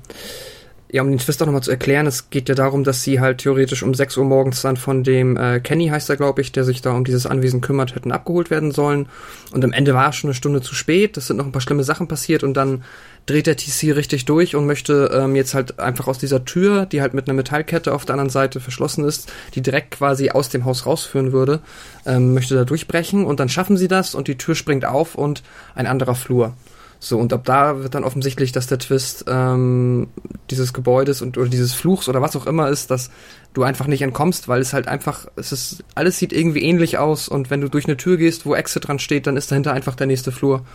[0.90, 3.40] ja, um den Twist auch nochmal zu erklären, es geht ja darum, dass sie halt
[3.40, 6.63] theoretisch um 6 Uhr morgens dann von dem äh, Kenny, heißt er, glaube ich, der
[6.63, 9.08] sich da um dieses Anwesen kümmert, hätten abgeholt werden sollen.
[9.52, 11.62] Und am Ende war es schon eine Stunde zu spät, es sind noch ein paar
[11.62, 12.84] schlimme Sachen passiert und dann
[13.28, 17.02] dreht der TC richtig durch und möchte ähm, jetzt halt einfach aus dieser Tür, die
[17.02, 20.66] halt mit einer Metallkette auf der anderen Seite verschlossen ist, die direkt quasi aus dem
[20.66, 21.60] Haus rausführen würde,
[22.06, 25.44] ähm, möchte da durchbrechen und dann schaffen sie das und die Tür springt auf und
[25.76, 26.54] ein anderer Flur.
[27.00, 30.08] So, und ab da wird dann offensichtlich, dass der Twist ähm,
[30.50, 33.12] dieses Gebäudes und oder dieses Fluchs oder was auch immer ist, dass
[33.54, 37.28] du einfach nicht entkommst, weil es halt einfach, es ist, alles sieht irgendwie ähnlich aus
[37.28, 39.96] und wenn du durch eine Tür gehst, wo Exit dran steht, dann ist dahinter einfach
[39.96, 40.66] der nächste Flur.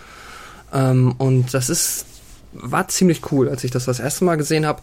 [0.72, 2.06] Ähm, und das ist,
[2.52, 4.82] war ziemlich cool, als ich das das erste Mal gesehen habe.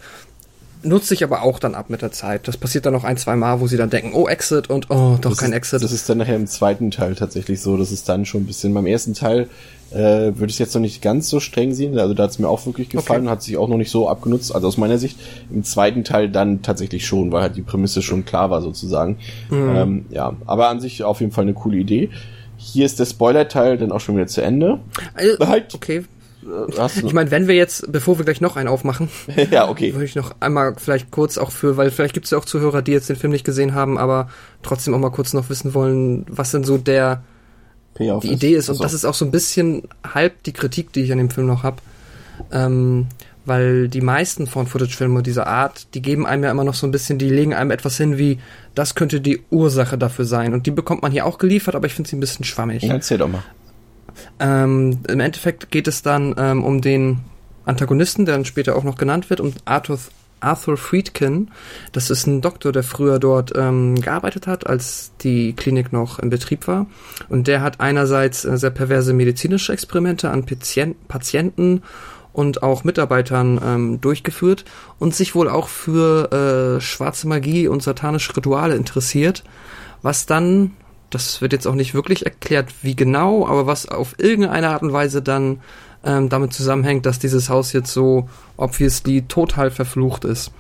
[0.81, 2.47] Nutzt sich aber auch dann ab mit der Zeit.
[2.47, 5.17] Das passiert dann noch ein, zwei Mal, wo sie dann denken, oh, Exit und oh,
[5.19, 5.83] doch das kein ist, Exit.
[5.83, 7.75] Das ist dann nachher im zweiten Teil tatsächlich so.
[7.75, 9.49] Das ist dann schon ein bisschen beim ersten Teil
[9.91, 11.97] äh, würde ich jetzt noch nicht ganz so streng sehen.
[11.97, 13.31] Also da hat es mir auch wirklich gefallen, okay.
[13.31, 14.53] hat sich auch noch nicht so abgenutzt.
[14.53, 15.19] Also aus meiner Sicht
[15.51, 19.17] im zweiten Teil dann tatsächlich schon, weil halt die Prämisse schon klar war sozusagen.
[19.49, 19.75] Mhm.
[19.75, 22.09] Ähm, ja, aber an sich auf jeden Fall eine coole Idee.
[22.57, 24.79] Hier ist der Spoiler-Teil dann auch schon wieder zu Ende.
[25.13, 25.73] Also, halt.
[25.73, 26.03] Okay.
[26.43, 29.09] Äh, ich meine, wenn wir jetzt, bevor wir gleich noch einen aufmachen,
[29.51, 29.93] ja, okay.
[29.93, 32.81] würde ich noch einmal vielleicht kurz auch für, weil vielleicht gibt es ja auch Zuhörer,
[32.81, 34.29] die jetzt den Film nicht gesehen haben, aber
[34.63, 37.23] trotzdem auch mal kurz noch wissen wollen, was denn so der
[37.95, 38.69] Payoff die Idee ist.
[38.69, 41.47] Und das ist auch so ein bisschen halb die Kritik, die ich an dem Film
[41.47, 41.77] noch habe.
[42.51, 43.07] Ähm,
[43.45, 47.17] weil die meisten Found-Footage-Filme dieser Art, die geben einem ja immer noch so ein bisschen,
[47.17, 48.37] die legen einem etwas hin wie,
[48.75, 50.53] das könnte die Ursache dafür sein.
[50.53, 52.83] Und die bekommt man hier auch geliefert, aber ich finde sie ein bisschen schwammig.
[52.83, 53.43] Ja, erzähl doch mal.
[54.39, 57.19] Ähm, Im Endeffekt geht es dann ähm, um den
[57.65, 59.99] Antagonisten, der dann später auch noch genannt wird, um Arthur
[60.41, 61.51] Arthur Friedkin.
[61.91, 66.29] Das ist ein Doktor, der früher dort ähm, gearbeitet hat, als die Klinik noch in
[66.29, 66.87] Betrieb war.
[67.27, 71.83] Und der hat einerseits äh, sehr perverse medizinische Experimente an Patient Patienten
[72.31, 74.65] und auch Mitarbeitern ähm, durchgeführt
[74.99, 79.43] und sich wohl auch für äh, schwarze Magie und satanische Rituale interessiert,
[80.01, 80.71] was dann,
[81.09, 84.93] das wird jetzt auch nicht wirklich erklärt, wie genau, aber was auf irgendeine Art und
[84.93, 85.59] Weise dann
[86.03, 90.51] ähm, damit zusammenhängt, dass dieses Haus jetzt so obviously total verflucht ist.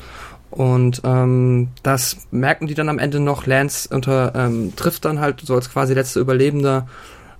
[0.51, 3.45] Und ähm, das merken die dann am Ende noch.
[3.45, 6.87] Lance unter, ähm, trifft dann halt so als quasi letzter Überlebender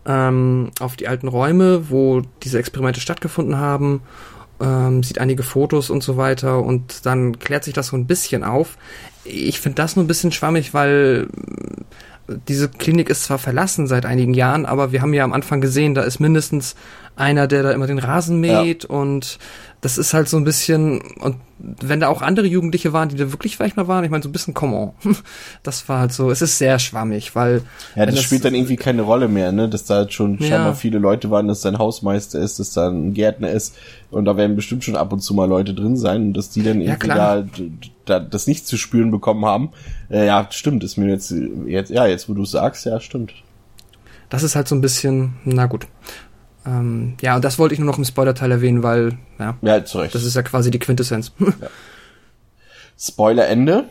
[0.05, 4.01] ähm, auf die alten Räume, wo diese Experimente stattgefunden haben
[4.61, 8.43] ähm, sieht einige Fotos und so weiter und dann klärt sich das so ein bisschen
[8.43, 8.77] auf.
[9.23, 11.27] Ich finde das nur ein bisschen schwammig, weil
[12.47, 15.95] diese Klinik ist zwar verlassen seit einigen Jahren, aber wir haben ja am Anfang gesehen,
[15.95, 16.75] da ist mindestens
[17.15, 18.89] einer, der da immer den Rasen mäht ja.
[18.89, 19.39] und
[19.81, 23.31] das ist halt so ein bisschen, und wenn da auch andere Jugendliche waren, die da
[23.31, 25.15] wirklich vielleicht mal waren, ich meine, so ein bisschen come on.
[25.63, 27.61] Das war halt so, es ist sehr schwammig, weil.
[27.95, 30.47] Ja, das, das spielt dann irgendwie keine Rolle mehr, ne, dass da halt schon ja.
[30.47, 33.77] scheinbar viele Leute waren, dass da ein Hausmeister ist, dass da ein Gärtner ist
[34.11, 36.63] und da werden bestimmt schon ab und zu mal Leute drin sein und dass die
[36.63, 37.47] dann irgendwie ja, da,
[38.05, 39.69] da das nicht zu spüren bekommen haben.
[40.09, 41.33] Äh, ja, stimmt, ist mir jetzt,
[41.67, 43.33] jetzt, ja, jetzt wo du sagst, ja, stimmt.
[44.29, 45.87] Das ist halt so ein bisschen, na gut.
[46.65, 49.99] Ähm, ja, und das wollte ich nur noch im Spoiler-Teil erwähnen, weil, ja, ja zu
[49.99, 50.13] Recht.
[50.13, 51.31] das ist ja quasi die Quintessenz.
[51.39, 51.69] ja.
[52.97, 53.85] Spoiler-Ende.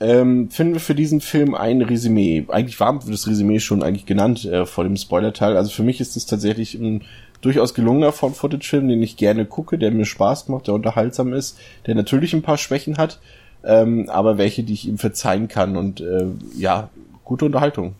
[0.00, 2.46] Ähm, finden wir für diesen Film ein Resümee.
[2.48, 5.56] Eigentlich war das Resümee schon eigentlich genannt äh, vor dem Spoiler-Teil.
[5.56, 7.04] Also für mich ist es tatsächlich ein
[7.40, 11.94] durchaus gelungener Found-Footage-Film, den ich gerne gucke, der mir Spaß macht, der unterhaltsam ist, der
[11.94, 13.20] natürlich ein paar Schwächen hat,
[13.64, 16.26] ähm, aber welche, die ich ihm verzeihen kann und äh,
[16.56, 16.90] ja,
[17.24, 17.94] gute Unterhaltung.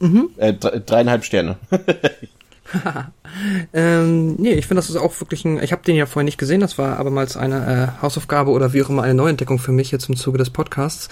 [0.00, 0.30] Mhm.
[0.36, 1.56] Äh, dreieinhalb Sterne.
[3.72, 5.62] ähm, nee, ich finde, das ist auch wirklich ein.
[5.62, 8.82] Ich habe den ja vorher nicht gesehen, das war abermals eine äh, Hausaufgabe oder wie
[8.82, 11.08] auch immer eine Neuentdeckung für mich jetzt im Zuge des Podcasts.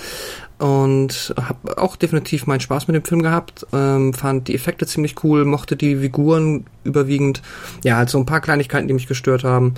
[0.58, 3.66] Und habe auch definitiv meinen Spaß mit dem Film gehabt.
[3.72, 7.42] Ähm, fand die Effekte ziemlich cool, mochte die Figuren überwiegend.
[7.84, 9.74] Ja, halt so ein paar Kleinigkeiten, die mich gestört haben.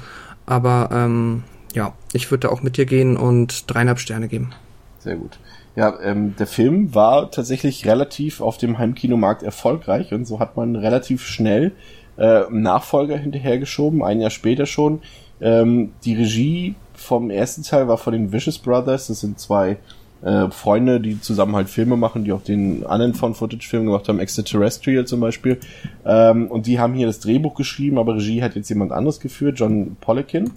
[0.47, 1.43] Aber ähm,
[1.75, 4.53] ja, ich würde da auch mit dir gehen und dreieinhalb Sterne geben.
[5.01, 5.39] Sehr gut.
[5.79, 10.75] Ja, ähm, der Film war tatsächlich relativ auf dem Heimkinomarkt erfolgreich und so hat man
[10.75, 11.71] relativ schnell
[12.17, 15.03] äh, Nachfolger hinterhergeschoben, ein Jahr später schon.
[15.41, 19.77] Ähm, die Regie vom ersten Teil war von den Vicious Brothers, das sind zwei
[20.23, 25.07] äh, Freunde, die zusammen halt Filme machen, die auch den anderen Found-Footage-Film gemacht haben, Extraterrestrial
[25.07, 25.61] zum Beispiel.
[26.05, 29.61] Ähm, und die haben hier das Drehbuch geschrieben, aber Regie hat jetzt jemand anderes geführt,
[29.61, 30.51] John Polikin.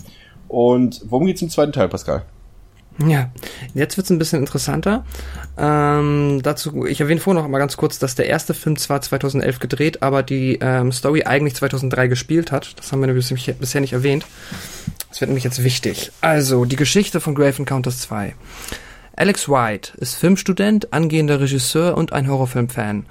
[0.48, 2.24] Und worum geht's im zweiten Teil, Pascal?
[2.98, 3.32] Ja,
[3.74, 5.06] jetzt wird's ein bisschen interessanter.
[5.58, 9.60] Ähm, dazu, ich erwähne vorher noch mal ganz kurz, dass der erste Film zwar 2011
[9.60, 12.78] gedreht, aber die ähm, Story eigentlich 2003 gespielt hat.
[12.78, 13.28] Das haben wir nämlich
[13.60, 14.26] bisher nicht erwähnt.
[15.10, 16.12] Das wird nämlich jetzt wichtig.
[16.22, 18.36] Also, die Geschichte von Grave Encounters 2.
[19.16, 23.06] Alex White ist Filmstudent, angehender Regisseur und ein Horrorfilmfan.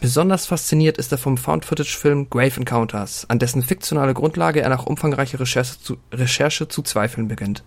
[0.00, 5.40] Besonders fasziniert ist er vom Found-Footage-Film Grave Encounters, an dessen fiktionale Grundlage er nach umfangreicher
[5.40, 7.64] Recherche zu, Recherche zu zweifeln beginnt.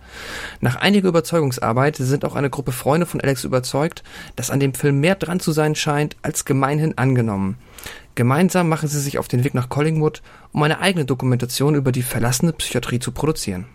[0.62, 4.04] Nach einiger Überzeugungsarbeit sind auch eine Gruppe Freunde von Alex überzeugt,
[4.36, 7.58] dass an dem Film mehr dran zu sein scheint als gemeinhin angenommen.
[8.14, 12.04] Gemeinsam machen sie sich auf den Weg nach Collingwood, um eine eigene Dokumentation über die
[12.04, 13.66] verlassene Psychiatrie zu produzieren.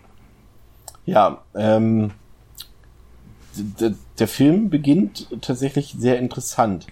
[1.05, 2.11] Ja, ähm,
[4.19, 6.87] der Film beginnt tatsächlich sehr interessant,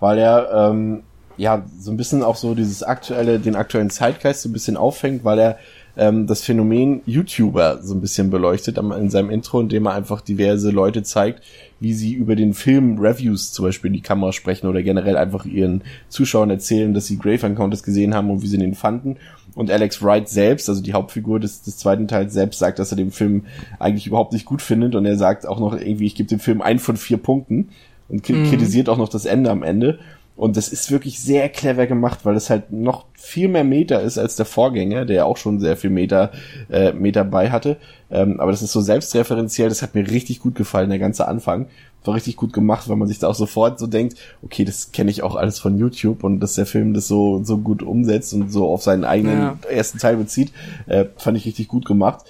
[0.00, 1.02] weil er ähm,
[1.36, 5.24] ja, so ein bisschen auch so dieses aktuelle, den aktuellen Zeitgeist so ein bisschen auffängt,
[5.24, 5.58] weil er
[5.96, 10.70] ähm, das Phänomen YouTuber so ein bisschen beleuchtet in seinem Intro, indem er einfach diverse
[10.70, 11.42] Leute zeigt,
[11.80, 15.44] wie sie über den Film Reviews zum Beispiel in die Kamera sprechen oder generell einfach
[15.44, 19.16] ihren Zuschauern erzählen, dass sie Grave Encounters gesehen haben und wie sie den fanden.
[19.54, 22.96] Und Alex Wright selbst, also die Hauptfigur des, des zweiten Teils selbst, sagt, dass er
[22.96, 23.44] den Film
[23.78, 26.60] eigentlich überhaupt nicht gut findet und er sagt auch noch irgendwie, ich gebe dem Film
[26.60, 27.68] ein von vier Punkten
[28.08, 28.48] und mhm.
[28.48, 29.98] kritisiert auch noch das Ende am Ende.
[30.36, 34.18] Und das ist wirklich sehr clever gemacht, weil es halt noch viel mehr Meter ist
[34.18, 36.32] als der Vorgänger, der auch schon sehr viel Meter,
[36.70, 37.76] äh, Meter bei hatte.
[38.10, 41.66] Ähm, aber das ist so selbstreferenziell, das hat mir richtig gut gefallen, der ganze Anfang.
[42.04, 45.10] War richtig gut gemacht, weil man sich da auch sofort so denkt, okay, das kenne
[45.10, 48.50] ich auch alles von YouTube und dass der Film das so, so gut umsetzt und
[48.50, 49.58] so auf seinen eigenen ja.
[49.70, 50.52] ersten Teil bezieht,
[50.86, 52.24] äh, fand ich richtig gut gemacht.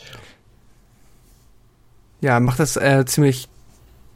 [2.21, 3.49] Ja, macht das äh, ziemlich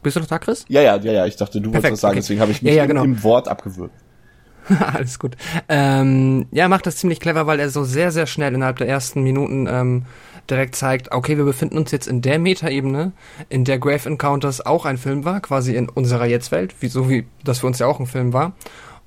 [0.08, 0.64] bist du noch da, Chris?
[0.68, 1.26] Ja, ja, ja, ja.
[1.26, 2.20] Ich dachte, du Perfekt, wolltest was sagen, okay.
[2.20, 3.04] deswegen habe ich mich ja, ja, genau.
[3.04, 3.94] im, im Wort abgewürgt.
[4.94, 5.36] Alles gut.
[5.68, 8.88] Ähm, ja, er macht das ziemlich clever, weil er so sehr, sehr schnell innerhalb der
[8.88, 10.04] ersten Minuten ähm,
[10.50, 13.12] direkt zeigt, okay, wir befinden uns jetzt in der Metaebene,
[13.48, 17.26] in der Grave Encounters auch ein Film war, quasi in unserer Jetztwelt, wie so wie
[17.44, 18.52] das für uns ja auch ein Film war.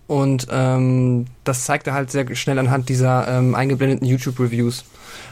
[0.07, 4.83] Und ähm, das zeigt er halt sehr schnell anhand dieser ähm, eingeblendeten YouTube-Reviews.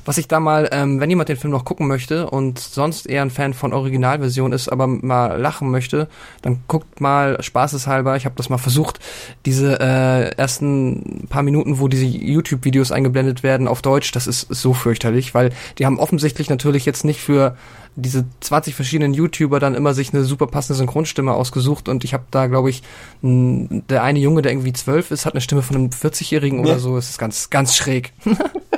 [0.06, 3.22] Was ich da mal, ähm, wenn jemand den Film noch gucken möchte und sonst eher
[3.22, 6.08] ein Fan von Originalversion ist, aber mal lachen möchte,
[6.42, 9.00] dann guckt mal spaßeshalber, ich habe das mal versucht,
[9.46, 14.74] diese äh, ersten paar Minuten, wo diese YouTube-Videos eingeblendet werden auf Deutsch, das ist so
[14.74, 17.56] fürchterlich, weil die haben offensichtlich natürlich jetzt nicht für
[17.96, 22.24] diese 20 verschiedenen YouTuber dann immer sich eine super passende Synchronstimme ausgesucht und ich habe
[22.32, 22.84] da, glaube ich,
[23.22, 26.66] der eine Junge, der irgendwie zwölf ist, hat eine Stimme von einem 40-Jährigen ja.
[26.66, 26.98] oder so.
[26.98, 28.14] Es ist ganz, ganz schräg.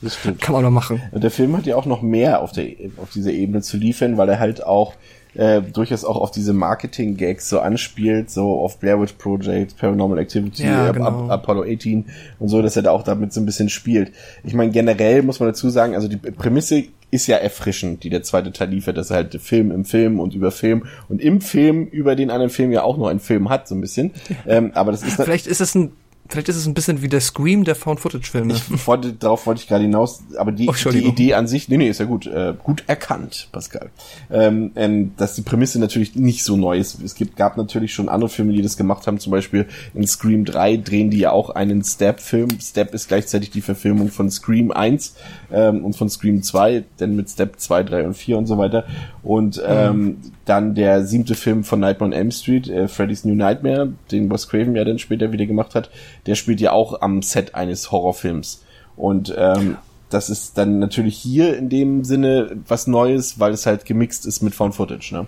[0.00, 0.40] Das stimmt.
[0.40, 1.02] Kann man doch machen.
[1.12, 2.66] Und der Film hat ja auch noch mehr auf, der,
[2.98, 4.94] auf dieser Ebene zu liefern, weil er halt auch
[5.34, 10.64] äh, durchaus auch auf diese Marketing-Gags so anspielt, so auf Blair Witch Project, Paranormal Activity,
[10.64, 11.06] Ja, genau.
[11.26, 12.06] Ap- Apollo 18
[12.38, 14.12] und so, dass er da auch damit so ein bisschen spielt.
[14.44, 18.22] Ich meine, generell muss man dazu sagen, also die Prämisse ist ja erfrischend, die der
[18.22, 21.86] zweite Teil liefert, dass er halt Film im Film und über Film und im Film
[21.86, 24.12] über den anderen Film ja auch noch einen Film hat, so ein bisschen.
[24.46, 25.92] Ähm, aber das ist Vielleicht ist es ein,
[26.28, 28.54] vielleicht ist es ein bisschen wie der Scream der Found-Footage-Filme.
[28.54, 31.04] ich wollte, darauf wollte ich gerade hinaus, aber die, Oh, die.
[31.04, 33.90] Idee an sich, nee, nee, ist ja gut, äh, gut erkannt, Pascal.
[34.30, 37.02] Ähm, ähm, dass die Prämisse natürlich nicht so neu ist.
[37.02, 40.44] Es gibt, gab natürlich schon andere Filme, die das gemacht haben, zum Beispiel in Scream
[40.44, 42.48] 3 drehen die ja auch einen Step-Film.
[42.60, 45.14] Step ist gleichzeitig die Verfilmung von Scream 1
[45.52, 48.84] ähm, und von Scream 2, denn mit Step 2, 3 und 4 und so weiter.
[49.22, 53.92] Und ähm, dann der siebte Film von Nightmare on Elm Street, äh, Freddy's New Nightmare,
[54.10, 55.90] den Wes Craven ja dann später wieder gemacht hat,
[56.26, 58.64] der spielt ja auch am Set eines Horrorfilms.
[58.96, 59.76] Und ähm,
[60.10, 64.42] das ist dann natürlich hier in dem Sinne was Neues, weil es halt gemixt ist
[64.42, 65.26] mit Found Footage, ne?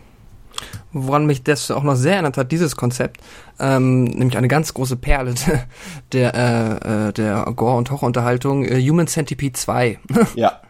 [0.93, 3.20] Woran mich das auch noch sehr erinnert hat, dieses Konzept,
[3.59, 5.34] ähm, nämlich eine ganz große Perle
[6.12, 9.99] der, äh, äh, der Gore- und Horrorunterhaltung, äh, Human Centipede 2.
[10.34, 10.61] Ja.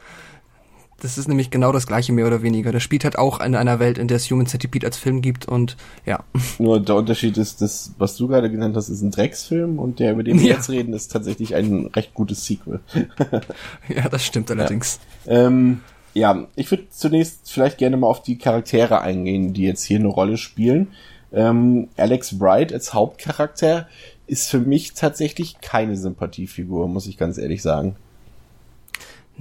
[1.00, 2.72] Das ist nämlich genau das gleiche, mehr oder weniger.
[2.72, 5.46] Der spielt halt auch in einer Welt, in der es Human Centipede als Film gibt
[5.46, 5.76] und
[6.06, 6.22] ja.
[6.58, 10.12] Nur der Unterschied ist, das, was du gerade genannt hast, ist ein Drecksfilm und der,
[10.12, 10.54] über den wir Ja.
[10.56, 12.80] jetzt reden, ist tatsächlich ein recht gutes Sequel.
[13.88, 15.00] Ja, das stimmt allerdings.
[15.26, 15.80] Ähm,
[16.14, 20.08] ja, ich würde zunächst vielleicht gerne mal auf die Charaktere eingehen, die jetzt hier eine
[20.08, 20.88] Rolle spielen.
[21.32, 23.88] Ähm, Alex Wright als Hauptcharakter
[24.26, 27.96] ist für mich tatsächlich keine Sympathiefigur, muss ich ganz ehrlich sagen.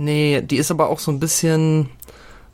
[0.01, 1.89] Nee, die ist aber auch so ein bisschen,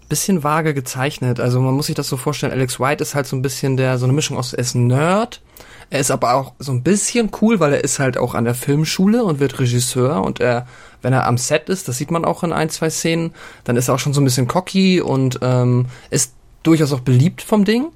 [0.10, 1.39] bisschen vage gezeichnet.
[1.39, 4.00] Also man muss sich das so vorstellen, Alex White ist halt so ein bisschen der,
[4.00, 5.43] so eine Mischung aus, er ist ein Nerd,
[5.91, 8.56] er ist aber auch so ein bisschen cool, weil er ist halt auch an der
[8.56, 10.66] Filmschule und wird Regisseur und er,
[11.04, 13.32] wenn er am Set ist, das sieht man auch in ein, zwei Szenen,
[13.64, 16.34] dann ist er auch schon so ein bisschen cocky und ähm, ist
[16.64, 17.91] durchaus auch beliebt vom Ding.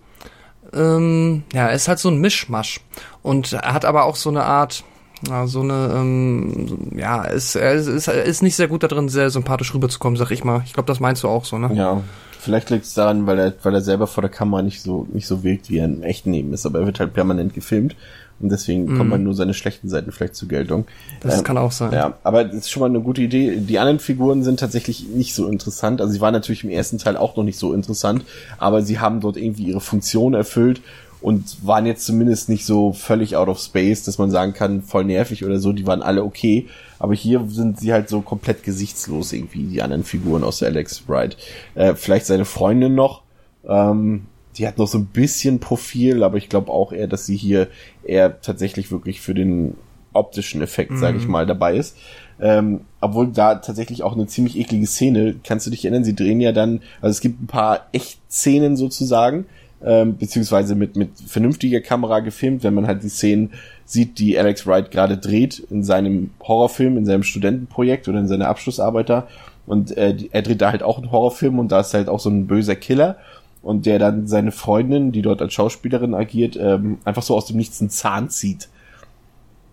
[0.74, 2.82] Ähm, ja, er ist halt so ein Mischmasch.
[3.24, 4.84] Und er hat aber auch so eine Art,
[5.28, 9.30] ja, so eine, ähm, ja, ist, er ist, ist, ist nicht sehr gut darin, sehr
[9.30, 10.62] sympathisch rüberzukommen, sag ich mal.
[10.66, 11.70] Ich glaube, das meinst du auch so, ne?
[11.74, 12.02] Ja,
[12.40, 15.28] vielleicht liegt es daran, weil er, weil er selber vor der Kamera nicht so, nicht
[15.28, 17.96] so wirkt, wie er im echten Leben ist, aber er wird halt permanent gefilmt
[18.40, 20.86] und deswegen kommen halt nur seine schlechten Seiten vielleicht zur Geltung.
[21.20, 21.92] Das Ähm, kann auch sein.
[21.92, 23.58] Ja, aber das ist schon mal eine gute Idee.
[23.58, 26.00] Die anderen Figuren sind tatsächlich nicht so interessant.
[26.00, 28.24] Also sie waren natürlich im ersten Teil auch noch nicht so interessant,
[28.58, 30.82] aber sie haben dort irgendwie ihre Funktion erfüllt
[31.22, 35.04] und waren jetzt zumindest nicht so völlig out of space, dass man sagen kann, voll
[35.04, 35.74] nervig oder so.
[35.74, 36.68] Die waren alle okay.
[36.98, 41.38] Aber hier sind sie halt so komplett gesichtslos irgendwie, die anderen Figuren aus Alex Wright.
[41.76, 43.24] Äh, vielleicht seine Freundin noch.
[43.68, 47.38] Ähm, die hat noch so ein bisschen Profil, aber ich glaube auch eher, dass sie
[47.38, 47.68] hier
[48.04, 49.76] eher tatsächlich wirklich für den
[50.14, 51.96] optischen Effekt, sage ich mal, dabei ist.
[52.42, 56.42] Ähm, obwohl da tatsächlich auch eine ziemlich eklige Szene, kannst du dich erinnern, sie drehen
[56.42, 59.46] ja dann, also es gibt ein paar Echt-Szenen sozusagen,
[59.84, 63.52] ähm, beziehungsweise mit, mit vernünftiger Kamera gefilmt, wenn man halt die Szenen
[63.86, 68.48] sieht, die Alex Wright gerade dreht in seinem Horrorfilm, in seinem Studentenprojekt oder in seiner
[68.50, 69.28] Abschlussarbeit da.
[69.66, 72.30] Und äh, er dreht da halt auch einen Horrorfilm und da ist halt auch so
[72.30, 73.18] ein böser Killer
[73.62, 77.58] und der dann seine Freundin, die dort als Schauspielerin agiert, ähm, einfach so aus dem
[77.58, 78.70] Nichts einen Zahn zieht.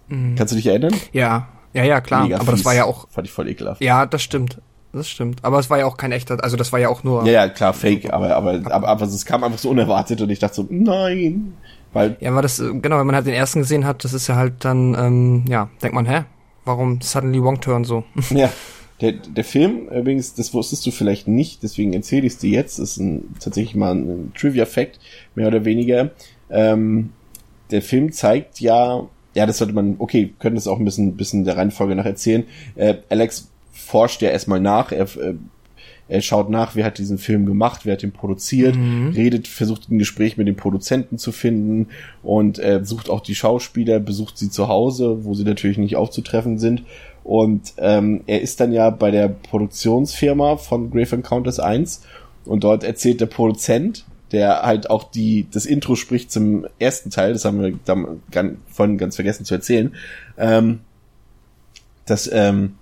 [0.09, 0.95] Kannst du dich erinnern?
[1.13, 2.23] Ja, ja, ja, klar.
[2.23, 2.67] Mega aber das fies.
[2.67, 3.83] war ja auch, Fand ich voll ekelhaft.
[3.83, 4.61] ja, das stimmt.
[4.97, 5.45] Das stimmt.
[5.45, 7.49] Aber es war ja auch kein echter, also das war ja auch nur, Ja, ja,
[7.51, 10.67] klar, fake, aber, aber, aber, aber es kam einfach so unerwartet und ich dachte so,
[10.71, 11.53] nein.
[11.93, 14.27] Weil, Ja, aber das, äh, genau, wenn man halt den ersten gesehen hat, das ist
[14.27, 16.25] ja halt dann, ähm, ja, denkt man, hä?
[16.65, 18.05] Warum suddenly Wrong Turn so?
[18.31, 18.51] ja,
[19.03, 22.79] der, der Film, übrigens, das wusstest du vielleicht nicht, deswegen erzähle ich es dir jetzt,
[22.79, 24.99] ist ein, tatsächlich mal ein Trivia-Fact,
[25.35, 26.11] mehr oder weniger.
[26.49, 27.13] Ähm,
[27.71, 31.45] der Film zeigt ja, ja, das sollte man, okay, können das auch ein bisschen, bisschen
[31.45, 32.45] der Reihenfolge nach erzählen.
[32.77, 33.51] Äh, Alex
[33.87, 35.35] forscht ja erstmal nach, er, äh,
[36.09, 38.77] er schaut nach, wer hat diesen Film gemacht, wer hat ihn produziert,
[39.15, 41.89] redet, versucht ein Gespräch mit dem Produzenten zu finden
[42.23, 46.59] und äh, sucht auch die Schauspieler, besucht sie zu Hause, wo sie natürlich nicht aufzutreffen
[46.59, 46.85] sind.
[47.25, 52.03] Und ähm, er ist dann ja bei der Produktionsfirma von Grave Encounters 1
[52.45, 57.33] und dort erzählt der Produzent, der halt auch die das Intro spricht zum ersten Teil,
[57.33, 59.93] das haben wir dann ganz, vorhin ganz vergessen zu erzählen,
[60.39, 60.81] ähm,
[62.05, 62.75] dass ähm,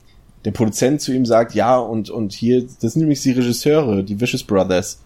[0.44, 4.20] der Produzent zu ihm sagt, ja, und, und hier, das sind nämlich die Regisseure, die
[4.20, 5.00] Vicious Brothers.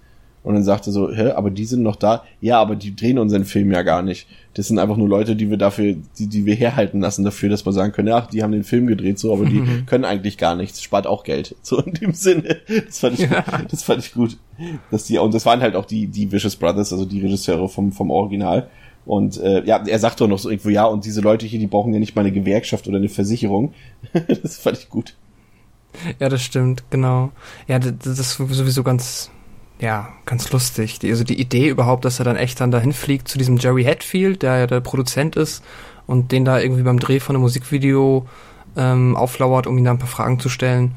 [0.45, 2.23] Und dann sagt er so, hä, aber die sind noch da?
[2.41, 4.27] Ja, aber die drehen unseren Film ja gar nicht.
[4.55, 7.67] Das sind einfach nur Leute, die wir dafür, die, die wir herhalten lassen dafür, dass
[7.67, 10.55] wir sagen können, ach, die haben den Film gedreht, so, aber die können eigentlich gar
[10.57, 11.55] nichts, spart auch Geld.
[11.63, 12.57] So in dem Sinne.
[12.87, 13.29] Das fand ich,
[13.71, 14.39] das fand ich gut.
[14.91, 17.93] Dass die, und das waren halt auch die, die Vicious Brothers, also die Regisseure vom,
[17.93, 18.71] vom Original.
[19.05, 21.67] Und äh, ja, er sagt doch noch so irgendwo, ja, und diese Leute hier, die
[21.67, 23.75] brauchen ja nicht mal eine Gewerkschaft oder eine Versicherung.
[24.43, 25.15] das fand ich gut.
[26.19, 27.31] Ja, das stimmt, genau.
[27.67, 29.31] Ja, das, das ist sowieso ganz,
[29.81, 30.99] ja, ganz lustig.
[30.99, 33.85] Die, also die Idee überhaupt, dass er dann echt dann dahin fliegt zu diesem Jerry
[33.85, 35.65] Hatfield, der ja der Produzent ist
[36.07, 38.27] und den da irgendwie beim Dreh von einem Musikvideo
[38.77, 40.95] ähm, auflauert, um ihn da ein paar Fragen zu stellen.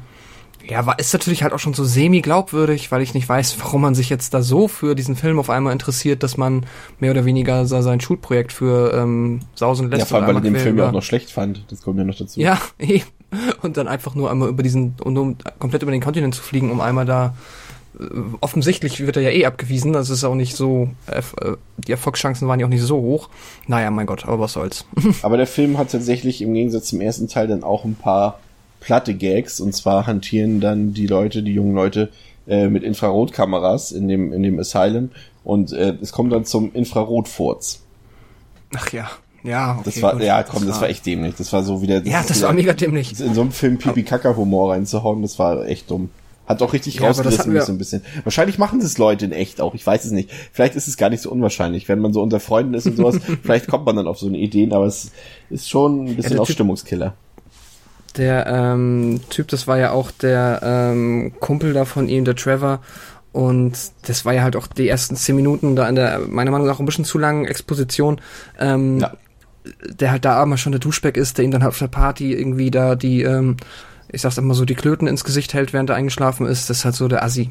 [0.68, 3.94] Ja, war, ist natürlich halt auch schon so semi-glaubwürdig, weil ich nicht weiß, warum man
[3.94, 6.66] sich jetzt da so für diesen Film auf einmal interessiert, dass man
[7.00, 10.00] mehr oder weniger sein Schulprojekt für ähm, sausen lässt.
[10.00, 11.64] Ja, vor allem, weil er den Film ja auch noch schlecht fand.
[11.70, 12.40] Das kommt ja noch dazu.
[12.40, 13.04] Ja, eben.
[13.62, 16.70] Und dann einfach nur einmal über diesen, um, um komplett über den Kontinent zu fliegen,
[16.70, 17.34] um einmal da
[17.98, 18.04] äh,
[18.40, 21.22] offensichtlich wird er ja eh abgewiesen, das ist auch nicht so, äh,
[21.78, 23.28] die Erfolgschancen waren ja auch nicht so hoch.
[23.66, 24.84] Naja, mein Gott, aber was soll's.
[25.22, 28.40] aber der Film hat tatsächlich im Gegensatz zum ersten Teil dann auch ein paar
[28.80, 32.10] platte Gags und zwar hantieren dann die Leute, die jungen Leute
[32.46, 35.10] äh, mit Infrarotkameras in dem in dem Asylum
[35.44, 37.82] und äh, es kommt dann zum Infrarotfurz.
[38.74, 39.10] Ach ja.
[39.44, 40.22] Ja, okay, das war, gut.
[40.22, 41.34] ja, komm, das, das war, war echt dämlich.
[41.36, 42.00] Das war so wieder.
[42.00, 43.18] Das ja, das war mega dämlich.
[43.20, 46.10] In so einem Film Pipi-Kaka-Humor reinzuhauen, das war echt dumm.
[46.46, 48.02] Hat auch richtig ja, rausgerissen, so ein bisschen.
[48.24, 50.30] Wahrscheinlich machen das Leute in echt auch, ich weiß es nicht.
[50.52, 53.20] Vielleicht ist es gar nicht so unwahrscheinlich, wenn man so unter Freunden ist und sowas,
[53.42, 55.12] vielleicht kommt man dann auf so eine Ideen, aber es
[55.50, 57.14] ist schon ein bisschen ja, auch Stimmungskiller.
[58.16, 62.80] Der ähm, Typ, das war ja auch der ähm, Kumpel da von ihm, der Trevor.
[63.32, 63.72] Und
[64.02, 66.78] das war ja halt auch die ersten zehn Minuten da in der, meiner Meinung nach,
[66.78, 68.20] ein bisschen zu langen Exposition.
[68.58, 69.12] Ähm, ja.
[69.88, 72.32] Der halt da aber schon der Duschback ist, der ihm dann halt auf der Party
[72.32, 73.56] irgendwie da die, ähm,
[74.10, 76.68] ich sag's immer so, die Klöten ins Gesicht hält, während er eingeschlafen ist.
[76.68, 77.50] Das ist halt so der Assi.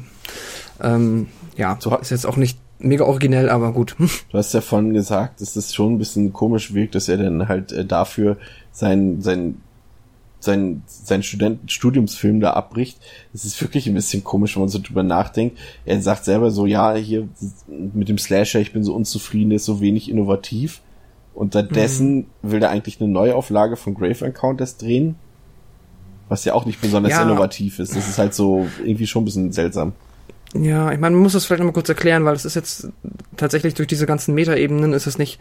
[0.80, 3.96] Ähm, ja, so ist jetzt auch nicht mega originell, aber gut.
[4.30, 7.48] Du hast ja vorhin gesagt, dass das schon ein bisschen komisch wirkt, dass er dann
[7.48, 8.36] halt äh, dafür
[8.72, 9.56] sein, sein
[10.42, 12.98] sein, sein Studenten Studiumsfilm da abbricht.
[13.32, 15.58] Das ist wirklich ein bisschen komisch, wenn man so drüber nachdenkt.
[15.84, 17.28] Er sagt selber so, ja, hier
[17.68, 20.80] mit dem Slasher, ich bin so unzufrieden, der ist so wenig innovativ.
[21.34, 22.26] Unterdessen mhm.
[22.42, 25.16] will er eigentlich eine Neuauflage von Grave Encounters drehen.
[26.28, 27.22] Was ja auch nicht besonders ja.
[27.22, 27.94] innovativ ist.
[27.94, 29.92] Das ist halt so irgendwie schon ein bisschen seltsam.
[30.54, 32.88] Ja, ich meine, man muss das vielleicht nochmal kurz erklären, weil es ist jetzt
[33.36, 35.40] tatsächlich durch diese ganzen Metaebenen ist es nicht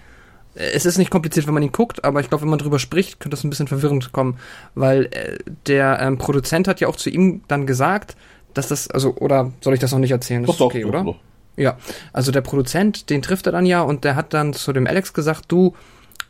[0.54, 3.20] es ist nicht kompliziert, wenn man ihn guckt, aber ich glaube, wenn man drüber spricht,
[3.20, 4.38] könnte das ein bisschen verwirrend kommen,
[4.76, 5.38] weil äh,
[5.68, 8.16] der ähm, Produzent hat ja auch zu ihm dann gesagt,
[8.54, 10.44] dass das, also, oder soll ich das noch nicht erzählen?
[10.44, 11.04] Das doch, ist okay, doch, oder?
[11.06, 11.16] Doch.
[11.62, 11.78] Ja,
[12.12, 15.14] also der Produzent, den trifft er dann ja und der hat dann zu dem Alex
[15.14, 15.76] gesagt, du,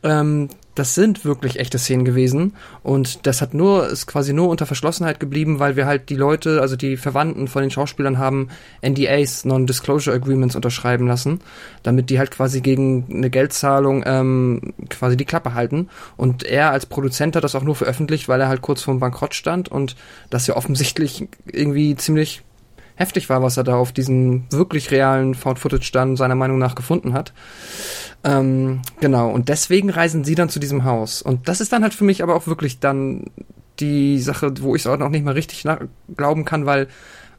[0.03, 2.53] ähm, das sind wirklich echte Szenen gewesen
[2.83, 6.59] und das hat nur ist quasi nur unter Verschlossenheit geblieben, weil wir halt die Leute,
[6.59, 8.49] also die Verwandten von den Schauspielern haben
[8.81, 11.39] NDAs, Non-Disclosure Agreements unterschreiben lassen,
[11.83, 15.87] damit die halt quasi gegen eine Geldzahlung ähm, quasi die Klappe halten.
[16.17, 19.33] Und er als Produzent hat das auch nur veröffentlicht, weil er halt kurz vorm Bankrott
[19.33, 19.95] stand und
[20.29, 22.43] das ja offensichtlich irgendwie ziemlich
[23.01, 26.75] heftig war, was er da auf diesem wirklich realen Found Footage dann seiner Meinung nach
[26.75, 27.33] gefunden hat.
[28.23, 31.21] Ähm, genau, und deswegen reisen sie dann zu diesem Haus.
[31.21, 33.25] Und das ist dann halt für mich aber auch wirklich dann
[33.79, 35.65] die Sache, wo ich es auch noch nicht mal richtig
[36.15, 36.87] glauben kann, weil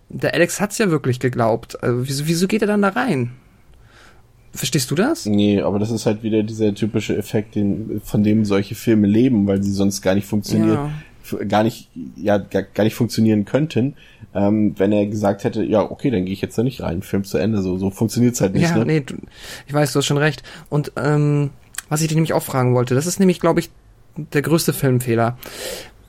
[0.09, 1.83] der Alex hat's ja wirklich geglaubt.
[1.83, 3.31] Also, wieso, wieso geht er dann da rein?
[4.53, 5.25] Verstehst du das?
[5.25, 9.47] Nee, aber das ist halt wieder dieser typische Effekt, den, von dem solche Filme leben,
[9.47, 10.75] weil sie sonst gar nicht funktionieren.
[10.75, 10.91] Ja
[11.49, 13.95] gar nicht, ja, gar, gar nicht funktionieren könnten,
[14.35, 17.25] ähm, wenn er gesagt hätte, ja, okay, dann gehe ich jetzt da nicht rein, Film
[17.25, 18.63] zu Ende, so, so funktioniert's halt nicht.
[18.63, 18.85] Ja, ne?
[18.85, 19.17] nee, du,
[19.67, 20.43] ich weiß, du hast schon recht.
[20.69, 21.51] Und ähm,
[21.89, 23.71] was ich dich nämlich auch fragen wollte, das ist nämlich, glaube ich,
[24.17, 25.37] der größte Filmfehler.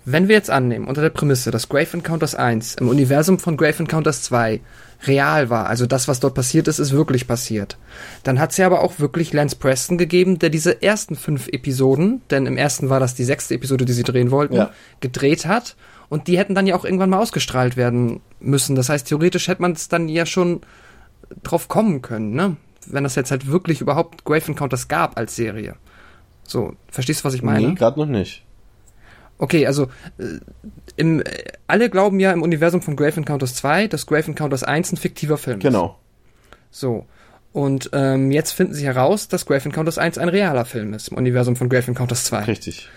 [0.06, 3.80] Wenn wir jetzt annehmen, unter der Prämisse, dass Grave Encounters 1 im Universum von Grave
[3.80, 4.60] Encounters 2
[5.06, 7.78] real war, also das, was dort passiert ist, ist wirklich passiert,
[8.24, 12.22] dann hat es ja aber auch wirklich Lance Preston gegeben, der diese ersten fünf Episoden,
[12.30, 14.72] denn im ersten war das die sechste Episode, die sie drehen wollten, ja.
[15.00, 15.76] gedreht hat
[16.10, 18.76] und die hätten dann ja auch irgendwann mal ausgestrahlt werden müssen.
[18.76, 20.62] Das heißt, theoretisch hätte man es dann ja schon
[21.44, 22.58] drauf kommen können, ne?
[22.86, 25.76] Wenn das jetzt halt wirklich überhaupt Grave Encounters gab als Serie.
[26.44, 27.70] So, verstehst du, was ich meine?
[27.70, 28.44] Nee, gerade noch nicht.
[29.44, 29.90] Okay, also
[30.20, 30.40] äh,
[30.96, 31.26] im, äh,
[31.68, 35.38] alle glauben ja im Universum von Grave Encounters 2, dass Grave Encounters 1 ein fiktiver
[35.38, 35.64] Film ist.
[35.64, 36.00] Genau.
[36.72, 37.06] So.
[37.52, 41.18] Und ähm, jetzt finden sie heraus, dass Grave Encounters 1 ein realer Film ist im
[41.18, 42.44] Universum von Grave Encounters 2.
[42.44, 42.88] Richtig.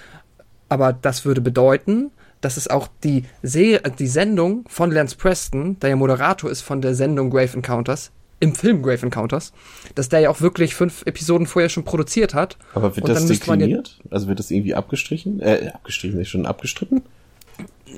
[0.68, 5.90] Aber das würde bedeuten, dass es auch die, Se die Sendung von Lance Preston, der
[5.90, 9.53] ja Moderator ist von der Sendung Grave Encounters, im Film Grave Encounters,
[9.95, 12.57] dass der ja auch wirklich fünf Episoden vorher schon produziert hat.
[12.74, 13.99] Aber wird das dekliniert?
[14.05, 15.41] Ja, also wird das irgendwie abgestrichen?
[15.41, 17.03] Äh, abgestrichen, nicht schon abgestritten?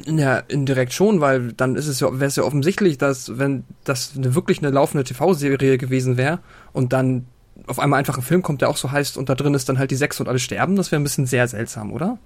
[0.07, 4.13] Ja, indirekt schon, weil dann ist es ja, wäre es ja offensichtlich, dass wenn das
[4.17, 6.39] eine, wirklich eine laufende TV-Serie gewesen wäre
[6.73, 7.27] und dann
[7.67, 9.79] auf einmal einfach ein Film kommt, der auch so heißt und da drin ist dann
[9.79, 12.19] halt die Sechs und alle sterben, das wäre ein bisschen sehr seltsam, oder?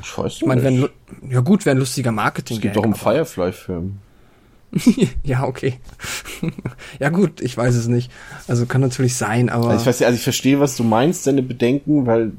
[0.00, 0.90] Ich weiß ich meine, nicht.
[1.28, 2.58] ja gut, wäre ein lustiger Marketing.
[2.58, 3.98] Es gibt doch einen Firefly-Film.
[5.24, 5.74] ja, okay.
[6.98, 8.10] ja gut, ich weiß es nicht.
[8.48, 9.68] Also kann natürlich sein, aber.
[9.68, 12.32] Also ich weiß nicht, also ich verstehe, was du meinst, deine Bedenken, weil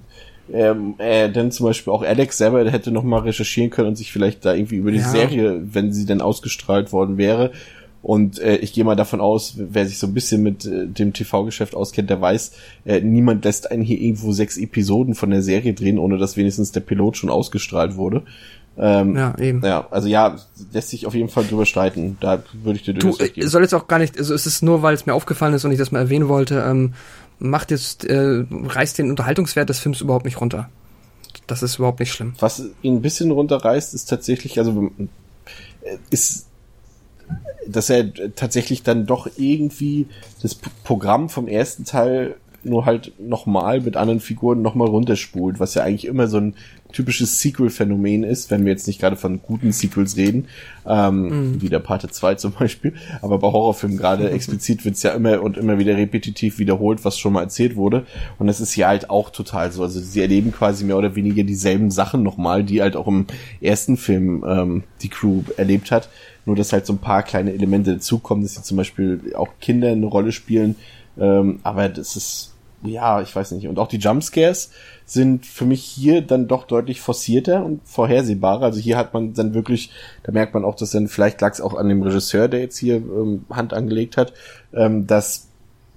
[0.53, 4.11] ähm, äh, dann zum Beispiel auch Alex selber hätte noch mal recherchieren können und sich
[4.11, 5.09] vielleicht da irgendwie über die ja.
[5.09, 7.51] Serie, wenn sie denn ausgestrahlt worden wäre,
[8.01, 11.13] Und äh, ich gehe mal davon aus, wer sich so ein bisschen mit äh, dem
[11.13, 12.53] TV-Geschäft auskennt, der weiß,
[12.85, 16.71] äh, niemand lässt einen hier irgendwo sechs Episoden von der Serie drehen, ohne dass wenigstens
[16.71, 18.23] der Pilot schon ausgestrahlt wurde.
[18.79, 19.63] Ähm, Ja, eben.
[19.63, 20.35] Ja, also ja,
[20.71, 22.17] lässt sich auf jeden Fall drüber streiten.
[22.19, 23.49] Da würde ich dir Du, durchaus recht äh, geben.
[23.49, 25.71] soll jetzt auch gar nicht, also es ist nur, weil es mir aufgefallen ist und
[25.71, 26.93] ich das mal erwähnen wollte, ähm,
[27.39, 30.69] macht jetzt, äh, reißt den Unterhaltungswert des Films überhaupt nicht runter.
[31.47, 32.33] Das ist überhaupt nicht schlimm.
[32.39, 34.91] Was ihn ein bisschen runterreißt, ist tatsächlich, also
[35.81, 36.47] äh, ist,
[37.67, 40.07] dass er tatsächlich dann doch irgendwie
[40.41, 45.83] das Programm vom ersten Teil nur halt nochmal mit anderen Figuren nochmal runterspult, was ja
[45.83, 46.55] eigentlich immer so ein
[46.91, 50.47] typisches Sequel-Phänomen ist, wenn wir jetzt nicht gerade von guten Sequels reden,
[50.87, 55.41] ähm, wie der Parte 2 zum Beispiel, aber bei Horrorfilmen gerade explizit wird's ja immer
[55.41, 58.05] und immer wieder repetitiv wiederholt, was schon mal erzählt wurde.
[58.39, 61.43] Und das ist ja halt auch total so, also sie erleben quasi mehr oder weniger
[61.43, 63.27] dieselben Sachen nochmal, die halt auch im
[63.61, 66.09] ersten Film ähm, die Crew erlebt hat,
[66.45, 69.91] nur dass halt so ein paar kleine Elemente dazukommen, dass sie zum Beispiel auch Kinder
[69.91, 70.75] eine Rolle spielen,
[71.19, 72.53] ähm, aber das ist,
[72.83, 73.67] ja, ich weiß nicht.
[73.67, 74.71] Und auch die Jumpscares
[75.05, 78.63] sind für mich hier dann doch deutlich forcierter und vorhersehbarer.
[78.65, 79.91] Also hier hat man dann wirklich,
[80.23, 82.77] da merkt man auch, dass dann, vielleicht lag es auch an dem Regisseur, der jetzt
[82.77, 84.33] hier ähm, Hand angelegt hat,
[84.73, 85.47] ähm, dass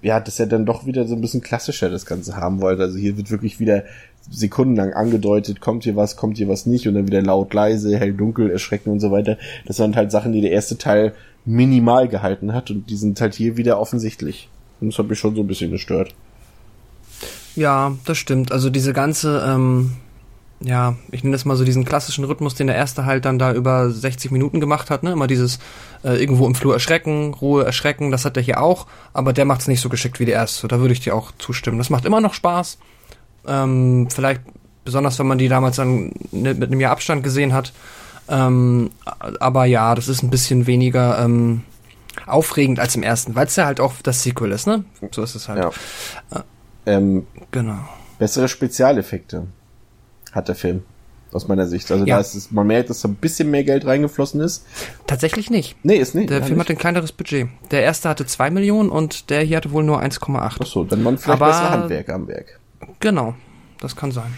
[0.01, 2.81] ja, dass er dann doch wieder so ein bisschen klassischer das Ganze haben wollte.
[2.81, 3.83] Also hier wird wirklich wieder
[4.29, 8.13] sekundenlang angedeutet, kommt hier was, kommt hier was nicht und dann wieder laut, leise, hell,
[8.13, 9.37] dunkel, erschrecken und so weiter.
[9.65, 11.13] Das sind halt Sachen, die der erste Teil
[11.45, 14.49] minimal gehalten hat und die sind halt hier wieder offensichtlich.
[14.79, 16.13] Und das hat mich schon so ein bisschen gestört.
[17.55, 18.51] Ja, das stimmt.
[18.51, 19.93] Also diese ganze, ähm,
[20.61, 23.53] ja, ich nenne das mal so diesen klassischen Rhythmus, den der erste halt dann da
[23.53, 25.11] über 60 Minuten gemacht hat, ne?
[25.11, 25.59] Immer dieses
[26.03, 29.61] äh, irgendwo im Flur erschrecken, Ruhe erschrecken, das hat er hier auch, aber der macht
[29.61, 30.67] es nicht so geschickt wie der erste.
[30.67, 31.77] Da würde ich dir auch zustimmen.
[31.77, 32.77] Das macht immer noch Spaß.
[33.47, 34.41] Ähm, vielleicht
[34.85, 37.73] besonders, wenn man die damals dann ne- mit einem Jahr Abstand gesehen hat.
[38.29, 38.91] Ähm,
[39.39, 41.63] aber ja, das ist ein bisschen weniger ähm,
[42.27, 44.85] aufregend als im ersten, weil es ja halt auch das Sequel ist, ne?
[45.11, 45.63] So ist es halt.
[46.31, 46.43] Ja.
[46.85, 47.77] Ähm, Genau.
[48.19, 49.47] bessere Spezialeffekte
[50.31, 50.83] hat der Film.
[51.33, 51.89] Aus meiner Sicht.
[51.91, 52.15] Also Ja.
[52.15, 54.65] da ist es, man merkt, dass da ein bisschen mehr Geld reingeflossen ist.
[55.07, 55.77] Tatsächlich nicht.
[55.81, 56.29] Nee, ist nicht.
[56.29, 56.67] Der Film nicht.
[56.67, 57.47] hat ein kleineres Budget.
[57.71, 60.57] Der erste hatte 2 Millionen und der hier hatte wohl nur 1,8.
[60.61, 62.59] Ach so, dann waren vielleicht Aber- bessere Handwerker am Werk.
[62.99, 63.33] Genau,
[63.79, 64.33] das kann sein.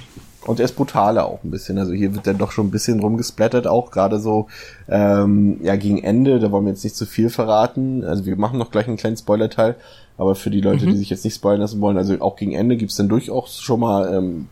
[0.46, 1.80] Und er ist brutaler auch ein bisschen.
[1.80, 4.48] Also hier wird dann doch schon ein bisschen rumgesplattert, auch gerade so
[4.90, 6.40] ähm, ja gegen Ende.
[6.40, 8.04] Da wollen wir jetzt nicht zu viel verraten.
[8.04, 9.78] Also wir machen noch gleich einen kleinen Spoiler-Teil.
[10.18, 12.78] Aber für die Leute, die sich jetzt nicht spoilern lassen wollen, also auch gegen Ende
[12.78, 14.48] gibt's dann durchaus schon mal ähm,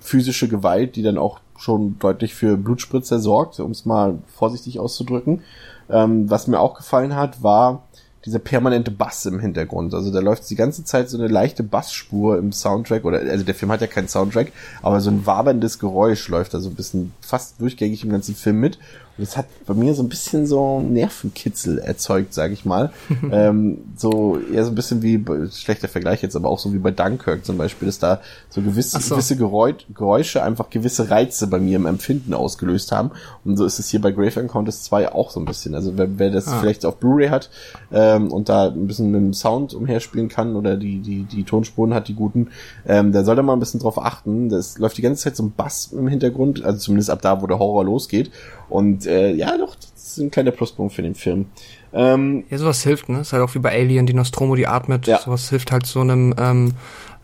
[0.00, 5.42] physische Gewalt, die dann auch schon deutlich für Blutspritzer sorgt, um es mal vorsichtig auszudrücken.
[5.88, 7.82] Ähm, was mir auch gefallen hat, war
[8.24, 9.92] dieser permanente Bass im Hintergrund.
[9.94, 13.54] Also da läuft die ganze Zeit so eine leichte Bassspur im Soundtrack oder also der
[13.54, 17.12] Film hat ja keinen Soundtrack, aber so ein waberndes Geräusch läuft da so ein bisschen
[17.20, 18.78] fast durchgängig im ganzen Film mit.
[19.16, 22.90] Und das hat bei mir so ein bisschen so Nervenkitzel erzeugt, sage ich mal.
[23.30, 26.90] ähm, so eher so ein bisschen wie schlechter Vergleich jetzt, aber auch so wie bei
[26.90, 29.14] Dunkirk zum Beispiel, dass da so gewisse, so.
[29.14, 33.12] gewisse Geräu- Geräusche einfach gewisse Reize bei mir im Empfinden ausgelöst haben.
[33.44, 35.74] Und so ist es hier bei Grave Encounters 2 auch so ein bisschen.
[35.74, 36.58] Also wer, wer das Ah.
[36.60, 37.50] vielleicht auf Blu-ray hat
[37.92, 41.94] ähm, und da ein bisschen mit dem Sound umherspielen kann oder die, die, die Tonspuren
[41.94, 42.48] hat, die guten,
[42.86, 44.48] ähm, da soll er mal ein bisschen drauf achten.
[44.48, 47.46] Das läuft die ganze Zeit so ein Bass im Hintergrund, also zumindest ab da, wo
[47.46, 48.30] der Horror losgeht.
[48.68, 51.46] Und äh, ja, doch, das ist ein kleiner Pluspunkt für den Film.
[51.92, 53.20] Ähm, Ja, sowas hilft, ne?
[53.20, 55.06] Ist halt auch wie bei Alien, die Nostromo, die atmet.
[55.06, 55.20] Ja.
[55.20, 56.74] Sowas hilft halt so einem ähm,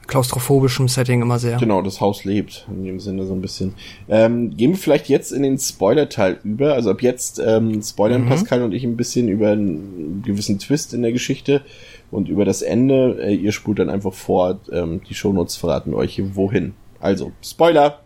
[0.06, 1.56] klaustrophobischen Setting immer sehr.
[1.58, 3.74] Genau, das Haus lebt, in dem Sinne so ein bisschen.
[4.08, 6.74] Ähm, gehen wir vielleicht jetzt in den Spoiler-Teil über.
[6.74, 11.02] Also ab jetzt ähm, spoilern Pascal und ich ein bisschen über einen gewissen Twist in
[11.02, 11.62] der Geschichte
[12.10, 13.18] und über das Ende.
[13.22, 16.74] Äh, ihr spult dann einfach vor, ähm, die Shownotes verraten euch wohin.
[16.98, 18.00] Also, Spoiler!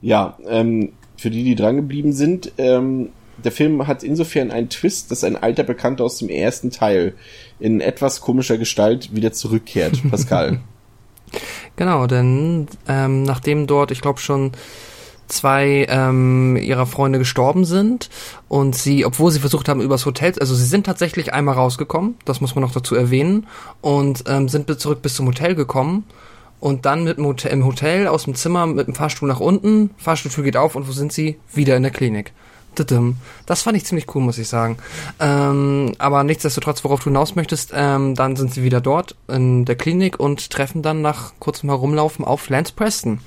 [0.00, 0.92] Ja, ähm,
[1.24, 3.08] für die, die drangeblieben sind, ähm,
[3.42, 7.14] der Film hat insofern einen Twist, dass ein alter Bekannter aus dem ersten Teil
[7.58, 10.02] in etwas komischer Gestalt wieder zurückkehrt.
[10.10, 10.60] Pascal.
[11.76, 14.52] Genau, denn ähm, nachdem dort, ich glaube schon
[15.26, 18.10] zwei ähm, ihrer Freunde gestorben sind
[18.48, 22.42] und sie, obwohl sie versucht haben übers Hotel, also sie sind tatsächlich einmal rausgekommen, das
[22.42, 23.46] muss man noch dazu erwähnen,
[23.80, 26.04] und ähm, sind zurück bis zum Hotel gekommen
[26.60, 29.90] und dann mit dem Hotel, im Hotel aus dem Zimmer mit dem Fahrstuhl nach unten,
[29.98, 31.38] Fahrstuhltür geht auf und wo sind sie?
[31.52, 32.32] Wieder in der Klinik.
[33.46, 34.78] Das fand ich ziemlich cool, muss ich sagen.
[35.20, 39.76] Ähm, aber nichtsdestotrotz, worauf du hinaus möchtest, ähm, dann sind sie wieder dort in der
[39.76, 43.20] Klinik und treffen dann nach kurzem Herumlaufen auf Lance Preston,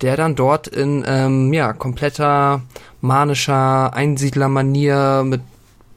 [0.00, 2.62] der dann dort in ähm, ja kompletter
[3.00, 5.42] manischer Einsiedlermanier mit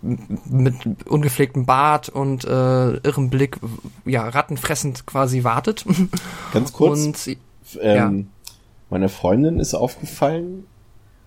[0.03, 3.57] mit ungepflegtem Bart und äh, irrem Blick,
[4.05, 5.85] ja, rattenfressend quasi wartet.
[6.51, 7.27] Ganz kurz.
[7.27, 7.37] Und
[7.81, 8.27] ähm,
[8.89, 10.65] meiner Freundin ist aufgefallen,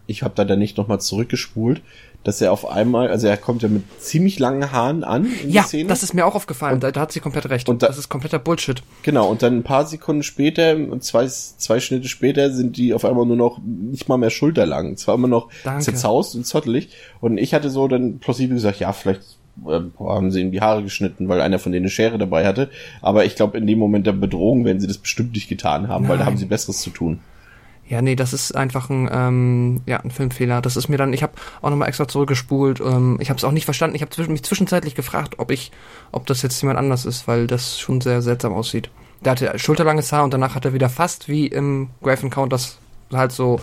[0.06, 1.82] ich habe da dann nicht nochmal zurückgespult,
[2.26, 5.62] dass er auf einmal, also er kommt ja mit ziemlich langen Haaren an in ja,
[5.62, 5.88] die Szene.
[5.88, 6.74] das ist mir auch aufgefallen.
[6.74, 7.68] Und, da, da hat sie komplett recht.
[7.68, 8.82] Und da, das ist kompletter Bullshit.
[9.04, 13.26] Genau, und dann ein paar Sekunden später, zwei, zwei Schnitte später, sind die auf einmal
[13.26, 14.96] nur noch nicht mal mehr schulterlang.
[14.96, 15.84] Zwar immer noch Danke.
[15.84, 16.88] zerzaust und zottelig.
[17.20, 19.22] Und ich hatte so dann plausibel gesagt, ja, vielleicht
[19.64, 22.70] äh, haben sie ihm die Haare geschnitten, weil einer von denen eine Schere dabei hatte.
[23.02, 26.02] Aber ich glaube, in dem Moment der Bedrohung werden sie das bestimmt nicht getan haben,
[26.02, 26.10] Nein.
[26.10, 27.20] weil da haben sie Besseres zu tun.
[27.88, 30.60] Ja, nee, das ist einfach ein, ähm, ja, ein Filmfehler.
[30.60, 32.80] Das ist mir dann, ich habe auch nochmal extra zurückgespult.
[32.80, 33.94] Ähm, ich habe es auch nicht verstanden.
[33.94, 35.70] Ich habe zwischen, mich zwischenzeitlich gefragt, ob ich,
[36.10, 38.90] ob das jetzt jemand anders ist, weil das schon sehr seltsam aussieht.
[39.24, 42.78] Der hatte schulterlanges Haar und danach hat er wieder fast wie im Grave Encounters
[43.12, 43.60] halt so,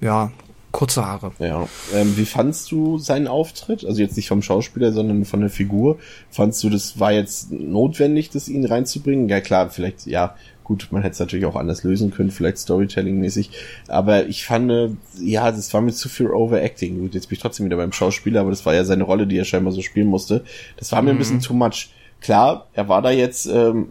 [0.00, 0.32] ja,
[0.72, 1.32] kurze Haare.
[1.38, 1.68] Ja.
[1.94, 3.84] Ähm, wie fandst du seinen Auftritt?
[3.84, 5.98] Also jetzt nicht vom Schauspieler, sondern von der Figur.
[6.30, 9.28] Fandst du, das war jetzt notwendig, das ihn reinzubringen?
[9.28, 10.34] Ja klar, vielleicht, ja,
[10.70, 13.50] Gut, man hätte es natürlich auch anders lösen können, vielleicht Storytelling-mäßig.
[13.88, 17.00] Aber ich fand, ja, das war mir zu viel Overacting.
[17.00, 19.36] Gut, jetzt bin ich trotzdem wieder beim Schauspieler, aber das war ja seine Rolle, die
[19.36, 20.44] er scheinbar so spielen musste.
[20.76, 21.16] Das war mir mhm.
[21.16, 21.90] ein bisschen too much.
[22.20, 23.88] Klar, er war da jetzt, ähm,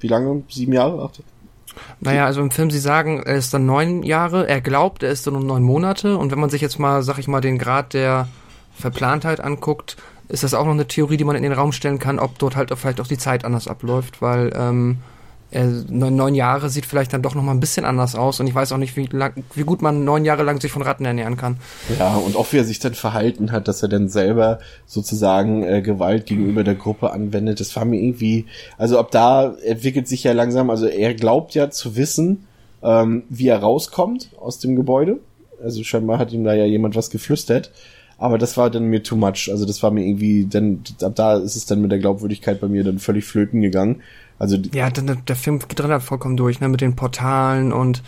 [0.00, 0.42] wie lange?
[0.48, 1.00] Sieben Jahre?
[1.00, 1.22] Acht?
[2.00, 5.28] Naja, also im Film, sie sagen, er ist dann neun Jahre, er glaubt, er ist
[5.28, 6.16] dann um neun Monate.
[6.16, 8.26] Und wenn man sich jetzt mal, sag ich mal, den Grad der
[8.74, 12.18] Verplantheit anguckt, ist das auch noch eine Theorie, die man in den Raum stellen kann,
[12.18, 14.98] ob dort halt vielleicht auch die Zeit anders abläuft, weil ähm,
[15.50, 18.54] äh, neun Jahre sieht vielleicht dann doch noch mal ein bisschen anders aus und ich
[18.54, 21.36] weiß auch nicht, wie, lang, wie gut man neun Jahre lang sich von Ratten ernähren
[21.36, 21.58] kann.
[21.98, 25.82] Ja, und auch wie er sich dann verhalten hat, dass er dann selber sozusagen äh,
[25.82, 28.46] Gewalt gegenüber der Gruppe anwendet, das war mir irgendwie,
[28.78, 32.46] also ab da entwickelt sich ja langsam, also er glaubt ja zu wissen,
[32.82, 35.18] ähm, wie er rauskommt aus dem Gebäude.
[35.62, 37.72] Also scheinbar hat ihm da ja jemand was geflüstert.
[38.18, 39.48] Aber das war dann mir too much.
[39.50, 42.68] Also das war mir irgendwie, dann ab da ist es dann mit der Glaubwürdigkeit bei
[42.68, 44.02] mir dann völlig flöten gegangen.
[44.38, 48.02] Also ja, der, der Film geht dann halt vollkommen durch, ne, mit den Portalen und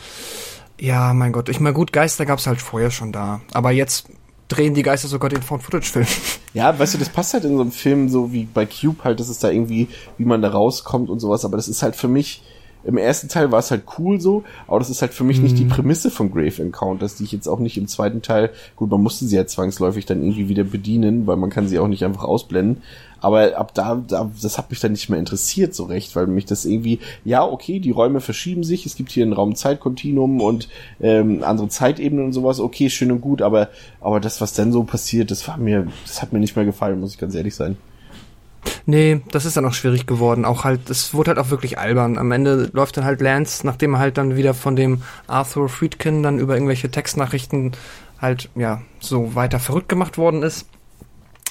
[0.79, 1.49] ja, mein Gott.
[1.49, 4.09] Ich meine, gut, Geister gab's halt vorher schon da, aber jetzt
[4.49, 6.07] drehen die Geister sogar den Found-Footage-Film.
[6.55, 9.21] Ja, weißt du, das passt halt in so einem Film so wie bei Cube halt,
[9.21, 12.09] das ist da irgendwie, wie man da rauskommt und sowas, aber das ist halt für
[12.09, 12.43] mich,
[12.87, 15.45] im ersten Teil war es halt cool so, aber das ist halt für mich mhm.
[15.45, 15.71] nicht die mhm.
[15.71, 19.25] Prämisse von Grave Encounters, die ich jetzt auch nicht im zweiten Teil, gut, man musste
[19.25, 22.83] sie ja zwangsläufig dann irgendwie wieder bedienen, weil man kann sie auch nicht einfach ausblenden,
[23.21, 26.45] aber ab da, da, das hat mich dann nicht mehr interessiert so recht, weil mich
[26.45, 30.69] das irgendwie, ja, okay, die Räume verschieben sich, es gibt hier ein Raum-Zeit-Kontinuum und
[31.01, 33.69] ähm, andere Zeitebenen und sowas, okay, schön und gut, aber,
[34.01, 37.01] aber das, was dann so passiert, das war mir, das hat mir nicht mehr gefallen,
[37.01, 37.77] muss ich ganz ehrlich sein.
[38.87, 40.45] Nee, das ist dann auch schwierig geworden.
[40.45, 42.19] Auch halt, es wurde halt auch wirklich albern.
[42.19, 46.23] Am Ende läuft dann halt Lance, nachdem er halt dann wieder von dem Arthur Friedkin
[46.23, 47.73] dann über irgendwelche Textnachrichten
[48.21, 50.67] halt, ja, so weiter verrückt gemacht worden ist,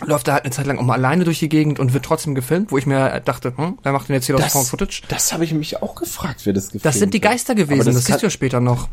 [0.04, 2.36] läuft er halt eine Zeit lang auch mal alleine durch die Gegend und wird trotzdem
[2.36, 5.04] gefilmt, wo ich mir dachte, hm, wer macht denn jetzt hier das Found Footage?
[5.08, 7.96] Das habe ich mich auch gefragt, wer das gefilmt Das sind die Geister gewesen, das,
[7.96, 8.90] das siehst du ja später noch.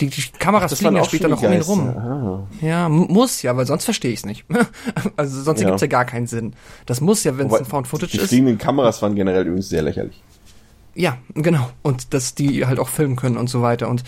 [0.00, 1.88] Die, die Kameras Ach, fliegen ja später noch um ihn rum.
[1.88, 2.46] Ah.
[2.60, 4.44] Ja, muss ja, weil sonst verstehe ich es nicht.
[5.16, 5.66] also sonst ja.
[5.66, 6.54] ergibt ja gar keinen Sinn.
[6.86, 8.24] Das muss ja, wenn es ein Found Footage die ist.
[8.24, 10.22] Die fliegenden Kameras waren generell übrigens sehr lächerlich.
[10.94, 11.70] Ja, genau.
[11.82, 13.88] Und dass die halt auch filmen können und so weiter.
[13.88, 14.04] Und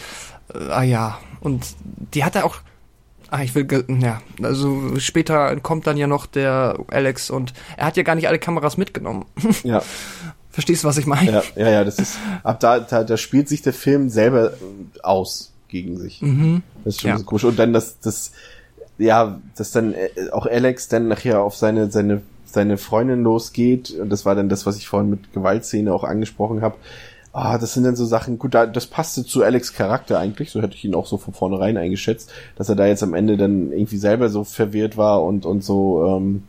[0.54, 1.18] äh, ah ja.
[1.40, 1.74] Und
[2.14, 2.56] die hat er auch.
[3.32, 3.68] Ah, ich will,
[4.00, 8.26] ja, also später kommt dann ja noch der Alex und er hat ja gar nicht
[8.26, 9.24] alle Kameras mitgenommen.
[9.62, 9.82] Ja.
[10.50, 11.30] Verstehst du, was ich meine?
[11.30, 14.54] Ja, ja, ja, das ist, ab da, da, da spielt sich der Film selber
[15.00, 16.20] aus gegen sich.
[16.20, 16.62] Mhm.
[16.84, 17.18] Das ist schon ja.
[17.18, 17.44] so komisch.
[17.44, 18.32] Und dann das, das,
[18.98, 23.90] ja, dass dann äh, auch Alex dann nachher auf seine, seine, seine Freundin losgeht.
[23.92, 26.76] Und das war dann das, was ich vorhin mit Gewaltszene auch angesprochen habe.
[27.32, 30.60] Ah, das sind dann so Sachen, gut, da, das passte zu Alex Charakter eigentlich, so
[30.60, 33.70] hätte ich ihn auch so von vornherein eingeschätzt, dass er da jetzt am Ende dann
[33.70, 36.42] irgendwie selber so verwirrt war und, und so ähm,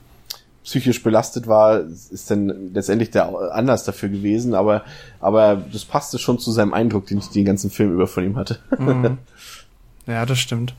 [0.64, 4.84] psychisch belastet war, ist dann letztendlich der Anlass dafür gewesen, aber,
[5.20, 8.38] aber das passte schon zu seinem Eindruck, den ich den ganzen Film über von ihm
[8.38, 8.60] hatte.
[8.78, 9.18] Mhm.
[10.08, 10.74] Ja, das stimmt.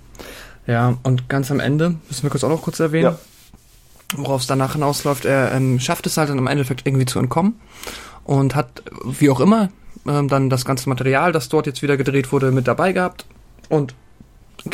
[0.66, 4.16] Ja, und ganz am Ende, müssen wir kurz auch noch kurz erwähnen, ja.
[4.16, 7.54] worauf es danach hinausläuft, er ähm, schafft es halt dann im Endeffekt irgendwie zu entkommen
[8.24, 9.70] und hat, wie auch immer,
[10.06, 13.26] ähm, dann das ganze Material, das dort jetzt wieder gedreht wurde, mit dabei gehabt
[13.68, 13.94] und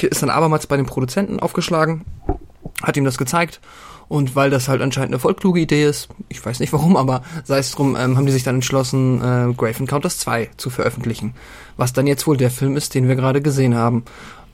[0.00, 2.06] ist dann abermals bei den Produzenten aufgeschlagen,
[2.82, 3.60] hat ihm das gezeigt
[4.08, 7.22] und weil das halt anscheinend eine voll kluge Idee ist, ich weiß nicht warum, aber
[7.44, 11.34] sei es drum, ähm, haben die sich dann entschlossen, äh, Grave Encounters 2 zu veröffentlichen.
[11.76, 14.04] Was dann jetzt wohl der Film ist, den wir gerade gesehen haben,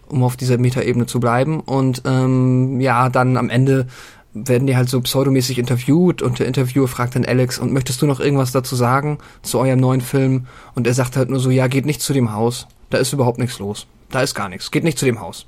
[0.09, 1.61] um auf dieser Metaebene zu bleiben.
[1.61, 3.86] Und ähm, ja, dann am Ende
[4.34, 8.07] werden die halt so pseudomäßig interviewt und der Interviewer fragt dann Alex, und möchtest du
[8.07, 10.46] noch irgendwas dazu sagen zu eurem neuen Film?
[10.74, 12.66] Und er sagt halt nur so, ja, geht nicht zu dem Haus.
[12.90, 13.86] Da ist überhaupt nichts los.
[14.11, 14.70] Da ist gar nichts.
[14.70, 15.46] Geht nicht zu dem Haus.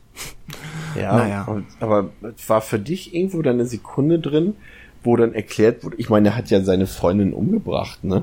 [1.01, 1.63] Ja, naja.
[1.81, 2.11] aber
[2.47, 4.55] war für dich irgendwo dann eine Sekunde drin,
[5.03, 8.23] wo dann erklärt wurde, ich meine, er hat ja seine Freundin umgebracht, ne?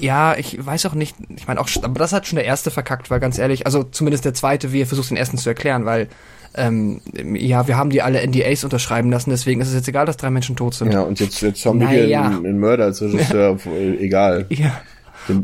[0.00, 3.10] Ja, ich weiß auch nicht, ich meine auch, aber das hat schon der erste verkackt,
[3.10, 6.08] weil ganz ehrlich, also zumindest der zweite, wie er versucht, den ersten zu erklären, weil
[6.54, 10.16] ähm, ja, wir haben die alle NDAs unterschreiben lassen, deswegen ist es jetzt egal, dass
[10.16, 10.90] drei Menschen tot sind.
[10.92, 12.06] Ja, und jetzt, jetzt haben wir Naja.
[12.06, 13.58] hier einen, einen Mörder als Regisseur,
[14.00, 14.46] egal.
[14.48, 14.80] Ja.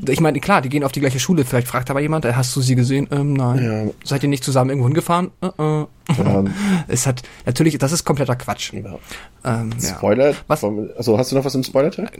[0.09, 1.45] Ich meine, klar, die gehen auf die gleiche Schule.
[1.45, 3.09] Vielleicht fragt aber jemand, äh, hast du sie gesehen?
[3.11, 3.65] Ähm, nein.
[3.87, 3.93] Ja.
[4.05, 5.31] Seid ihr nicht zusammen irgendwo hingefahren?
[5.41, 5.87] Äh, äh.
[6.19, 6.45] Ja.
[6.89, 8.73] Es hat, natürlich, das ist kompletter Quatsch.
[8.73, 8.99] Ja.
[9.45, 9.71] Ähm.
[9.81, 10.35] Spoiler?
[10.47, 10.65] Was?
[10.65, 12.11] Also hast du noch was im Spoiler-Teil?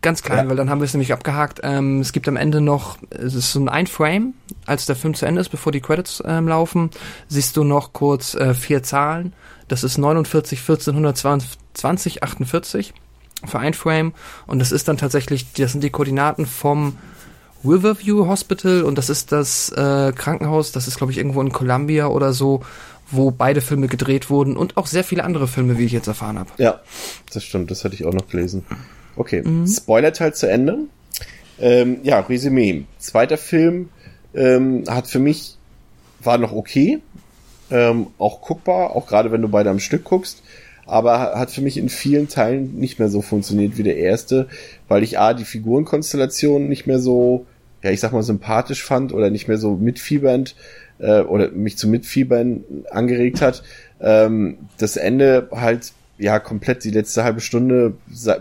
[0.00, 0.48] Ganz klein, Ja.
[0.48, 1.60] weil dann haben wir es nämlich abgehakt.
[1.64, 4.34] Ähm, es gibt am Ende noch, es ist so ein Ein-Frame,
[4.64, 6.90] als der Film zu Ende ist, bevor die Credits ähm, laufen,
[7.26, 9.32] siehst du noch kurz äh, vier Zahlen.
[9.66, 12.94] Das ist 49, 1420, 20, 48
[13.46, 14.12] für ein Frame.
[14.46, 16.96] Und das ist dann tatsächlich, das sind die Koordinaten vom
[17.64, 22.06] Riverview Hospital und das ist das äh, Krankenhaus, das ist glaube ich irgendwo in Columbia
[22.06, 22.62] oder so,
[23.10, 26.38] wo beide Filme gedreht wurden und auch sehr viele andere Filme, wie ich jetzt erfahren
[26.38, 26.50] habe.
[26.58, 26.80] Ja,
[27.32, 28.64] das stimmt, das hatte ich auch noch gelesen.
[29.16, 30.78] Okay, Spoiler-Teil zu Ende.
[31.58, 32.84] Ähm, ja, Resümee.
[32.98, 33.88] Zweiter Film
[34.34, 35.56] ähm, hat für mich,
[36.20, 37.00] war noch okay,
[37.70, 40.42] ähm, auch guckbar, auch gerade wenn du beide am Stück guckst,
[40.88, 44.48] aber hat für mich in vielen Teilen nicht mehr so funktioniert wie der erste,
[44.88, 47.46] weil ich A, die Figurenkonstellation nicht mehr so,
[47.82, 50.56] ja, ich sag mal, sympathisch fand oder nicht mehr so mitfiebernd
[50.98, 53.62] äh, oder mich zu Mitfiebern angeregt hat.
[54.00, 58.40] Ähm, das Ende halt, ja, komplett die letzte halbe Stunde sa-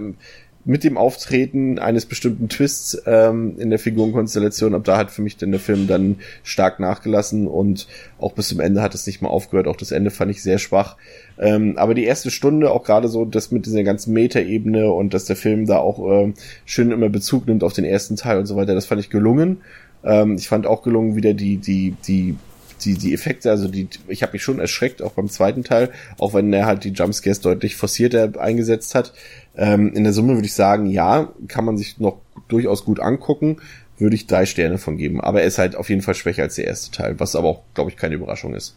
[0.67, 5.37] mit dem Auftreten eines bestimmten Twists ähm, in der Figurenkonstellation, ab da hat für mich
[5.37, 7.87] dann der Film dann stark nachgelassen und
[8.19, 9.67] auch bis zum Ende hat es nicht mal aufgehört.
[9.67, 10.97] Auch das Ende fand ich sehr schwach.
[11.39, 15.23] Ähm, aber die erste Stunde, auch gerade so das mit dieser ganzen Metaebene und dass
[15.23, 16.33] der Film da auch ähm,
[16.65, 19.61] schön immer Bezug nimmt auf den ersten Teil und so weiter, das fand ich gelungen.
[20.03, 22.35] Ähm, ich fand auch gelungen wieder die, die, die
[22.83, 26.33] die, die Effekte, also die, ich habe mich schon erschreckt, auch beim zweiten Teil, auch
[26.33, 29.13] wenn er halt die Jumpscares deutlich forcierter eingesetzt hat.
[29.55, 32.17] Ähm, in der Summe würde ich sagen, ja, kann man sich noch
[32.47, 33.57] durchaus gut angucken,
[33.97, 35.21] würde ich drei Sterne von geben.
[35.21, 37.61] Aber er ist halt auf jeden Fall schwächer als der erste Teil, was aber auch,
[37.73, 38.75] glaube ich, keine Überraschung ist.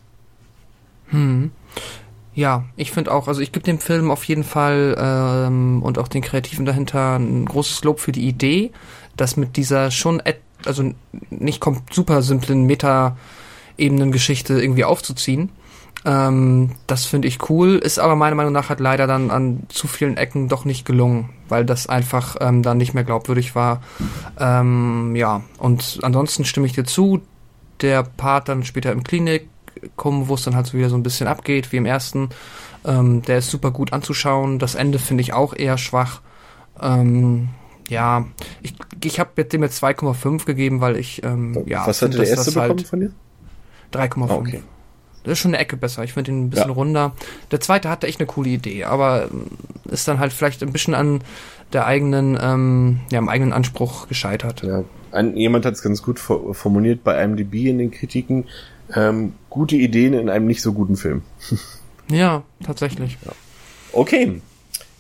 [2.35, 6.09] Ja, ich finde auch, also ich gebe dem Film auf jeden Fall ähm, und auch
[6.09, 8.71] den Kreativen dahinter ein großes Lob für die Idee,
[9.17, 10.23] dass mit dieser schon,
[10.65, 10.95] also
[11.31, 12.65] nicht super simplen
[13.81, 15.51] Meta-Ebenen-Geschichte irgendwie aufzuziehen.
[16.05, 19.87] Ähm, das finde ich cool, ist aber meiner Meinung nach halt leider dann an zu
[19.87, 23.83] vielen Ecken doch nicht gelungen, weil das einfach ähm, dann nicht mehr glaubwürdig war.
[24.39, 27.21] Ähm, ja, und ansonsten stimme ich dir zu,
[27.83, 29.49] der Part dann später im Klinik
[29.97, 32.31] kommen, wo es dann halt so wieder so ein bisschen abgeht, wie im ersten.
[32.85, 34.59] Ähm, der ist super gut anzuschauen.
[34.59, 36.23] Das Ende finde ich auch eher schwach.
[36.81, 37.49] Ähm,
[37.89, 38.25] ja,
[38.63, 38.75] ich,
[39.05, 42.55] ich habe dem jetzt 2,5 gegeben, weil ich, ähm, ja, was hatte der erste das
[42.55, 43.13] bekommen halt von dir?
[43.93, 44.31] 3,5.
[44.31, 44.63] Ah, okay.
[45.25, 46.03] Das ist schon eine Ecke besser.
[46.03, 46.75] Ich finde ihn ein bisschen Ja.
[46.75, 47.13] runder.
[47.51, 49.47] Der zweite hatte echt eine coole Idee, aber ähm,
[49.91, 51.21] ist dann halt vielleicht ein bisschen an
[51.75, 54.63] der eigenen, ähm, ja, am eigenen Anspruch gescheitert.
[54.63, 54.83] Ja,
[55.13, 58.47] ein, jemand hat es ganz gut for- formuliert bei IMDb in den Kritiken.
[58.95, 61.23] Ähm, gute Ideen in einem nicht so guten Film.
[62.11, 63.19] Ja, tatsächlich.
[63.93, 64.41] Okay,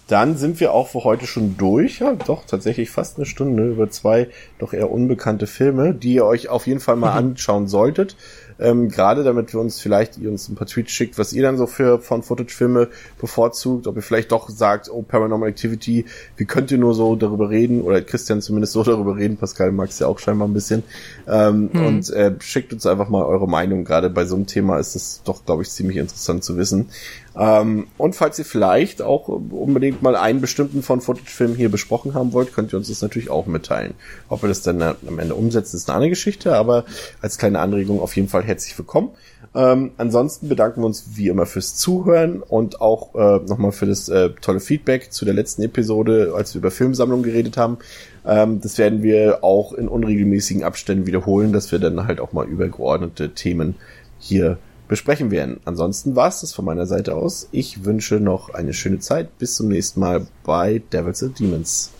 [0.06, 1.98] dann sind wir auch für heute schon durch.
[2.00, 4.28] Ja, doch, tatsächlich fast eine Stunde über zwei
[4.60, 8.14] doch eher unbekannte Filme, die ihr euch auf jeden Fall mal anschauen solltet.
[8.60, 11.56] Ähm, Gerade damit wir uns vielleicht, ihr uns ein paar Tweets schickt, was ihr dann
[11.56, 12.88] so für von Footage-Filme
[13.18, 16.04] bevorzugt, ob ihr vielleicht doch sagt, oh, Paranormal Activity,
[16.36, 19.88] wie könnt ihr nur so darüber reden, oder Christian zumindest so darüber reden, Pascal mag
[19.88, 20.82] es ja auch scheinbar ein bisschen.
[21.26, 23.84] Ähm, Und äh, schickt uns einfach mal eure Meinung.
[23.84, 26.90] Gerade bei so einem Thema ist es doch, glaube ich, ziemlich interessant zu wissen.
[27.38, 32.32] Ähm, und falls ihr vielleicht auch unbedingt mal einen bestimmten von Footage-Filmen hier besprochen haben
[32.32, 33.94] wollt, könnt ihr uns das natürlich auch mitteilen.
[34.28, 36.84] Ob wir das dann äh, am Ende umsetzen, ist eine andere Geschichte, aber
[37.22, 39.10] als kleine Anregung auf jeden Fall herzlich willkommen.
[39.54, 44.08] Ähm, ansonsten bedanken wir uns wie immer fürs Zuhören und auch äh, nochmal für das
[44.08, 47.78] äh, tolle Feedback zu der letzten Episode, als wir über Filmsammlungen geredet haben.
[48.26, 52.46] Ähm, das werden wir auch in unregelmäßigen Abständen wiederholen, dass wir dann halt auch mal
[52.46, 53.74] übergeordnete Themen
[54.18, 54.58] hier
[54.90, 55.60] besprechen werden.
[55.64, 57.48] Ansonsten war es das von meiner Seite aus.
[57.52, 59.38] Ich wünsche noch eine schöne Zeit.
[59.38, 61.90] Bis zum nächsten Mal bei Devils and Demons.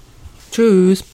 [0.51, 1.05] Tschüss.